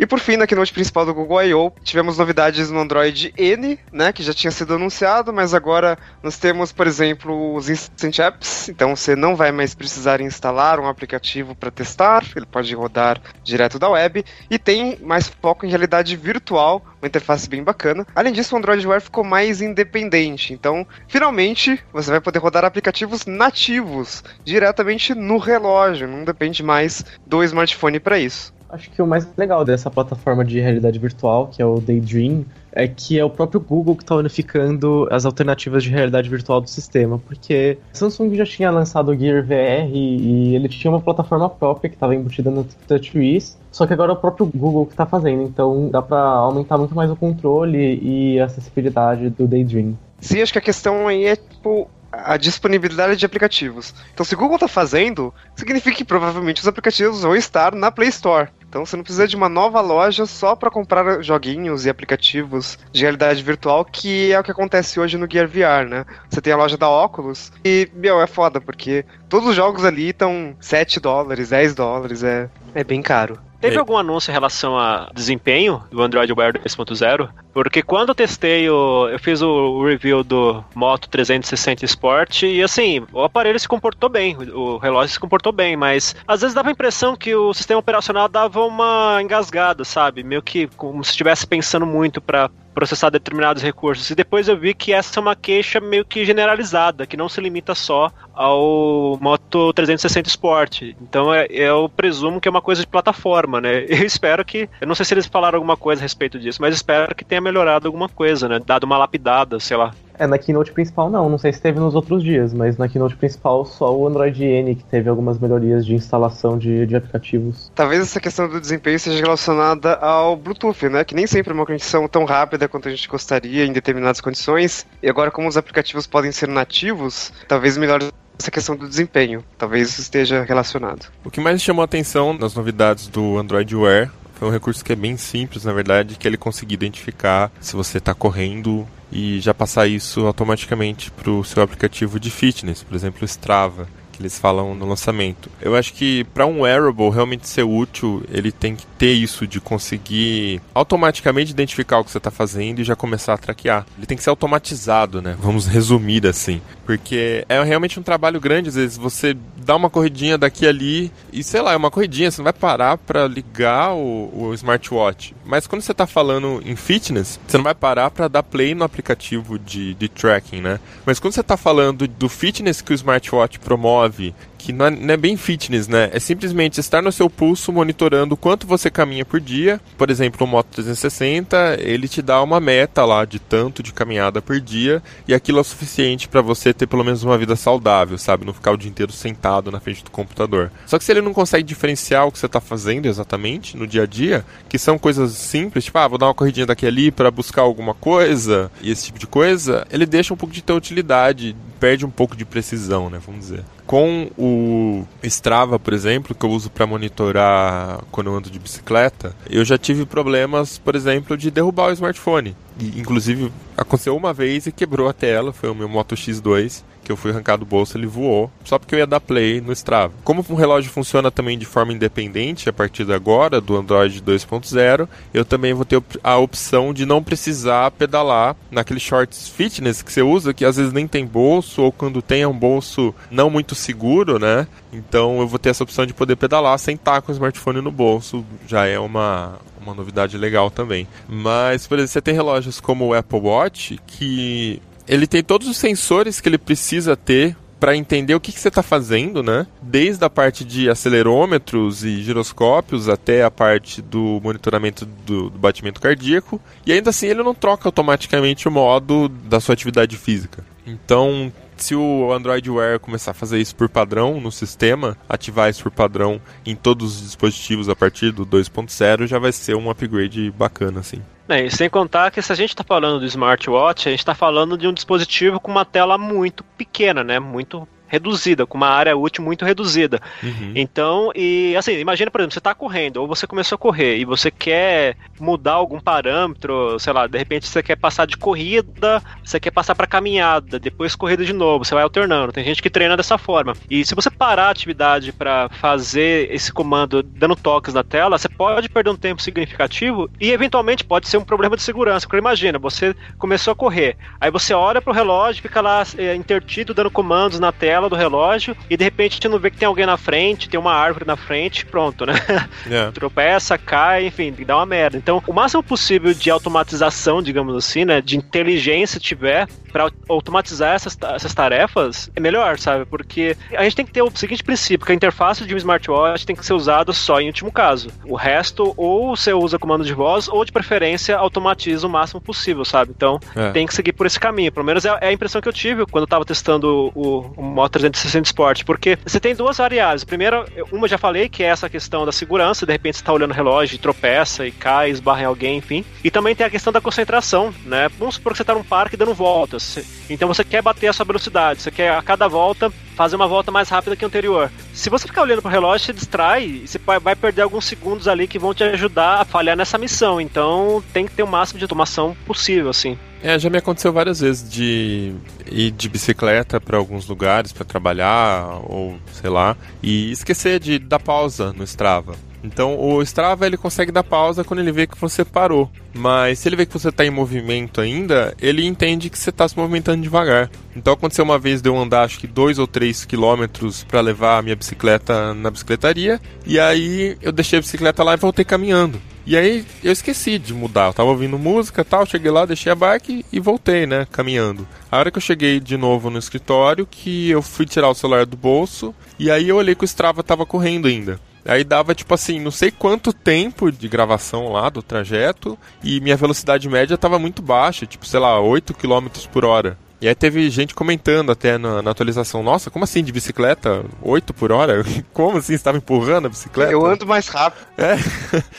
[0.00, 4.14] E por fim, na keynote principal do Google I.O., tivemos novidades no Android N, né,
[4.14, 8.96] que já tinha sido anunciado, mas agora nós temos, por exemplo, os Instant Apps, então
[8.96, 13.90] você não vai mais precisar instalar um aplicativo para testar, ele pode rodar direto da
[13.90, 18.06] web, e tem mais foco em realidade virtual, uma interface bem bacana.
[18.14, 23.26] Além disso, o Android Wear ficou mais independente, então finalmente você vai poder rodar aplicativos
[23.26, 28.58] nativos diretamente no relógio, não depende mais do smartphone para isso.
[28.72, 32.86] Acho que o mais legal dessa plataforma de realidade virtual, que é o Daydream, é
[32.86, 37.18] que é o próprio Google que está unificando as alternativas de realidade virtual do sistema,
[37.18, 41.96] porque Samsung já tinha lançado o Gear VR e ele tinha uma plataforma própria que
[41.96, 45.88] estava embutida no TouchWiz, só que agora é o próprio Google que está fazendo, então
[45.90, 49.98] dá para aumentar muito mais o controle e a acessibilidade do Daydream.
[50.20, 53.94] Sim, acho que a questão aí é tipo a disponibilidade de aplicativos.
[54.12, 58.08] Então, se o Google está fazendo, significa que provavelmente os aplicativos vão estar na Play
[58.08, 58.48] Store.
[58.70, 63.02] Então você não precisa de uma nova loja só para comprar joguinhos e aplicativos de
[63.02, 66.06] realidade virtual, que é o que acontece hoje no Gear VR, né?
[66.30, 70.10] Você tem a loja da Oculus e, meu, é foda, porque todos os jogos ali
[70.10, 73.40] estão 7 dólares, 10 dólares, é, é bem caro.
[73.60, 77.28] Teve algum anúncio em relação a desempenho do Android Wear 2.0?
[77.52, 83.04] Porque quando eu testei, o, eu fiz o review do Moto 360 Sport e assim,
[83.12, 86.72] o aparelho se comportou bem, o relógio se comportou bem, mas às vezes dava a
[86.72, 90.22] impressão que o sistema operacional dava uma engasgada, sabe?
[90.22, 94.08] Meio que como se estivesse pensando muito para processar determinados recursos.
[94.10, 97.40] E depois eu vi que essa é uma queixa meio que generalizada, que não se
[97.40, 100.82] limita só ao Moto 360 Sport.
[101.00, 103.84] Então é, eu presumo que é uma coisa de plataforma, né?
[103.90, 104.68] Eu espero que.
[104.80, 107.40] Eu não sei se eles falaram alguma coisa a respeito disso, mas espero que tenha
[107.40, 108.60] melhorado alguma coisa, né?
[108.64, 109.92] Dado uma lapidada, sei lá.
[110.20, 113.16] É, na keynote principal não, não sei se teve nos outros dias, mas na keynote
[113.16, 117.72] principal só o Android N que teve algumas melhorias de instalação de, de aplicativos.
[117.74, 121.04] Talvez essa questão do desempenho seja relacionada ao Bluetooth, né?
[121.04, 124.86] Que nem sempre é uma conexão tão rápida quanto a gente gostaria em determinadas condições.
[125.02, 129.42] E agora, como os aplicativos podem ser nativos, talvez melhore essa questão do desempenho.
[129.56, 131.06] Talvez isso esteja relacionado.
[131.24, 134.10] O que mais chamou a atenção nas novidades do Android Wear
[134.40, 137.98] foi um recurso que é bem simples, na verdade, que ele conseguir identificar se você
[137.98, 143.20] está correndo e já passar isso automaticamente para o seu aplicativo de fitness, por exemplo,
[143.20, 143.86] o Strava
[144.20, 145.50] que eles falam no lançamento.
[145.60, 149.60] Eu acho que para um wearable realmente ser útil, ele tem que ter isso de
[149.60, 153.86] conseguir automaticamente identificar o que você está fazendo e já começar a traquear.
[153.96, 155.36] Ele tem que ser automatizado, né?
[155.40, 156.60] Vamos resumir assim.
[156.84, 161.42] Porque é realmente um trabalho grande, às vezes você dá uma corridinha daqui ali e
[161.42, 165.34] sei lá, é uma corridinha, você não vai parar para ligar o, o smartwatch.
[165.50, 168.84] Mas quando você está falando em fitness, você não vai parar para dar play no
[168.84, 170.78] aplicativo de, de tracking, né?
[171.04, 175.14] Mas quando você está falando do fitness que o smartwatch promove, que não é, não
[175.14, 176.10] é, bem fitness, né?
[176.12, 179.80] É simplesmente estar no seu pulso monitorando quanto você caminha por dia.
[179.96, 184.42] Por exemplo, o Moto 360, ele te dá uma meta lá de tanto de caminhada
[184.42, 188.18] por dia e aquilo é o suficiente para você ter pelo menos uma vida saudável,
[188.18, 188.44] sabe?
[188.44, 190.70] Não ficar o dia inteiro sentado na frente do computador.
[190.86, 194.02] Só que se ele não consegue diferenciar o que você está fazendo exatamente no dia
[194.02, 197.30] a dia, que são coisas simples, tipo, ah, vou dar uma corridinha daqui ali para
[197.30, 201.56] buscar alguma coisa e esse tipo de coisa, ele deixa um pouco de ter utilidade,
[201.78, 203.18] perde um pouco de precisão, né?
[203.24, 208.48] Vamos dizer com o Strava, por exemplo, que eu uso para monitorar quando eu ando
[208.48, 212.54] de bicicleta, eu já tive problemas, por exemplo, de derrubar o smartphone.
[212.78, 217.12] E, inclusive, aconteceu uma vez e quebrou a tela, foi o meu Moto X2 que
[217.12, 220.12] eu fui arrancar do bolso, ele voou, só porque eu ia dar play no Strava.
[220.24, 225.08] Como um relógio funciona também de forma independente a partir de agora, do Android 2.0,
[225.32, 230.22] eu também vou ter a opção de não precisar pedalar naquele shorts fitness que você
[230.22, 233.74] usa, que às vezes nem tem bolso, ou quando tem é um bolso não muito
[233.74, 234.66] seguro, né?
[234.92, 237.90] Então eu vou ter essa opção de poder pedalar sem estar com o smartphone no
[237.90, 241.06] bolso, já é uma, uma novidade legal também.
[241.28, 245.76] Mas, por exemplo, você tem relógios como o Apple Watch que ele tem todos os
[245.76, 249.66] sensores que ele precisa ter para entender o que, que você está fazendo, né?
[249.80, 255.98] Desde a parte de acelerômetros e giroscópios até a parte do monitoramento do, do, batimento
[255.98, 256.60] cardíaco.
[256.86, 260.62] E ainda assim ele não troca automaticamente o modo da sua atividade física.
[260.86, 261.50] Então
[261.84, 265.92] se o Android Wear começar a fazer isso por padrão no sistema, ativar isso por
[265.92, 271.00] padrão em todos os dispositivos a partir do 2.0, já vai ser um upgrade bacana,
[271.00, 271.22] assim.
[271.48, 274.78] É, sem contar que se a gente está falando do smartwatch, a gente está falando
[274.78, 277.40] de um dispositivo com uma tela muito pequena, né?
[277.40, 280.20] Muito reduzida, com uma área útil muito reduzida.
[280.42, 280.72] Uhum.
[280.74, 284.24] Então, e assim, imagina, por exemplo, você está correndo, ou você começou a correr e
[284.24, 289.60] você quer mudar algum parâmetro, sei lá, de repente você quer passar de corrida, você
[289.60, 292.52] quer passar para caminhada, depois corrida de novo, você vai alternando.
[292.52, 293.74] Tem gente que treina dessa forma.
[293.88, 298.48] E se você parar a atividade para fazer esse comando dando toques na tela, você
[298.48, 302.26] pode perder um tempo significativo e eventualmente pode ser um problema de segurança.
[302.26, 306.34] Porque imagina, você começou a correr, aí você olha para o relógio, fica lá é,
[306.34, 309.70] intertido dando comandos na tela tela do relógio e de repente a gente não vê
[309.70, 312.34] que tem alguém na frente, tem uma árvore na frente, pronto, né?
[312.46, 312.70] Yeah.
[313.00, 313.10] É.
[313.12, 315.16] Tropeça, cai, enfim, dá uma merda.
[315.16, 321.16] Então, o máximo possível de automatização, digamos assim, né, de inteligência tiver para automatizar essas,
[321.34, 323.04] essas tarefas, é melhor, sabe?
[323.04, 326.46] Porque a gente tem que ter o seguinte princípio, que a interface de um smartwatch
[326.46, 328.10] tem que ser usada só em último caso.
[328.24, 332.84] O resto, ou você usa comando de voz, ou de preferência automatiza o máximo possível,
[332.84, 333.12] sabe?
[333.14, 333.70] Então, é.
[333.70, 334.72] tem que seguir por esse caminho.
[334.72, 337.62] Pelo menos é, é a impressão que eu tive quando eu tava testando o, o
[337.90, 340.24] 360 Sport, porque você tem duas variáveis.
[340.24, 343.50] Primeiro, uma já falei, que é essa questão da segurança, de repente você está olhando
[343.50, 346.04] o relógio, tropeça e cai, esbarra em alguém, enfim.
[346.22, 348.08] E também tem a questão da concentração, né?
[348.18, 349.98] Vamos supor que você está num parque dando voltas.
[350.28, 353.70] Então você quer bater a sua velocidade, você quer a cada volta fazer uma volta
[353.70, 354.70] mais rápida que a anterior.
[354.94, 358.48] Se você ficar olhando pro relógio, você distrai e você vai perder alguns segundos ali
[358.48, 360.40] que vão te ajudar a falhar nessa missão.
[360.40, 363.18] Então tem que ter o máximo de automação possível, assim.
[363.42, 365.32] É, já me aconteceu várias vezes de
[365.66, 371.20] ir de bicicleta para alguns lugares para trabalhar ou sei lá e esquecer de dar
[371.20, 372.34] pausa no Strava.
[372.62, 375.90] Então o Strava ele consegue dar pausa quando ele vê que você parou.
[376.12, 379.68] Mas se ele vê que você está em movimento ainda, ele entende que você está
[379.68, 380.70] se movimentando devagar.
[380.94, 384.58] Então aconteceu uma vez de eu andar acho que 2 ou 3 quilômetros para levar
[384.58, 386.40] a minha bicicleta na bicicletaria.
[386.66, 389.20] E aí eu deixei a bicicleta lá e voltei caminhando.
[389.46, 391.08] E aí eu esqueci de mudar.
[391.08, 394.86] Eu tava ouvindo música tal, cheguei lá, deixei a bike e voltei, né, caminhando.
[395.10, 398.44] A hora que eu cheguei de novo no escritório, que eu fui tirar o celular
[398.44, 401.40] do bolso, e aí eu olhei que o Strava tava correndo ainda.
[401.64, 406.36] Aí dava, tipo assim, não sei quanto tempo de gravação lá do trajeto e minha
[406.36, 409.98] velocidade média tava muito baixa, tipo, sei lá, 8 km por hora.
[410.20, 414.04] E aí teve gente comentando até na, na, atualização, nossa, como assim de bicicleta?
[414.20, 415.02] 8 por hora?
[415.32, 415.68] Como assim?
[415.68, 416.92] Você estava empurrando a bicicleta?
[416.92, 417.86] Eu ando mais rápido.
[417.96, 418.18] É,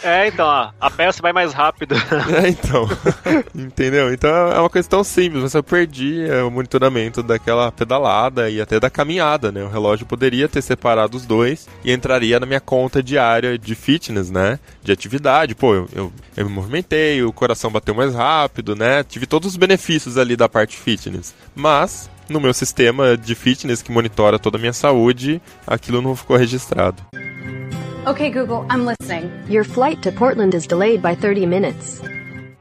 [0.03, 1.95] é então, ó, a peça vai mais rápido.
[2.31, 2.87] É, então.
[3.55, 4.13] Entendeu?
[4.13, 8.61] Então é uma coisa tão simples, mas eu perdi é, o monitoramento daquela pedalada e
[8.61, 9.63] até da caminhada, né?
[9.63, 14.29] O relógio poderia ter separado os dois e entraria na minha conta diária de fitness,
[14.29, 14.59] né?
[14.83, 15.55] De atividade.
[15.55, 19.03] Pô, eu, eu, eu me movimentei, o coração bateu mais rápido, né?
[19.03, 21.30] Tive todos os benefícios ali da parte fitness.
[21.55, 26.37] Mas no meu sistema de fitness que monitora toda a minha saúde, aquilo não ficou
[26.37, 27.03] registrado.
[28.07, 29.29] Okay, Google, I'm listening.
[29.47, 32.01] Your flight to Portland is delayed by 30 minutes.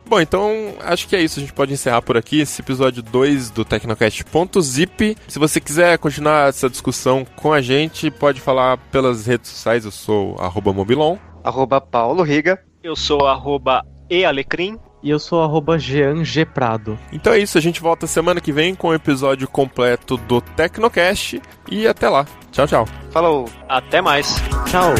[0.06, 1.38] Bom, então acho que é isso.
[1.38, 5.16] A gente pode encerrar por aqui esse episódio 2 do Tecnocast.zip.
[5.28, 9.84] Se você quiser continuar essa discussão com a gente, pode falar pelas redes sociais.
[9.84, 11.16] Eu sou arroba Mobilon.
[11.44, 12.60] Arroba Paulo Riga.
[12.82, 14.78] Eu sou arroba ealecrim.
[15.02, 16.44] E eu sou arroba Jean G.
[16.44, 16.98] Prado.
[17.12, 21.40] Então é isso, a gente volta semana que vem com o episódio completo do Tecnocast.
[21.70, 22.26] E até lá.
[22.52, 22.88] Tchau, tchau.
[23.10, 23.48] Falou.
[23.68, 24.34] Até mais.
[24.70, 24.94] Tchau.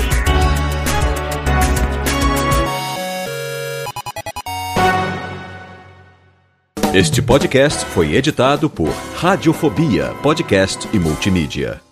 [6.93, 11.90] Este podcast foi editado por Radiofobia, podcast e multimídia.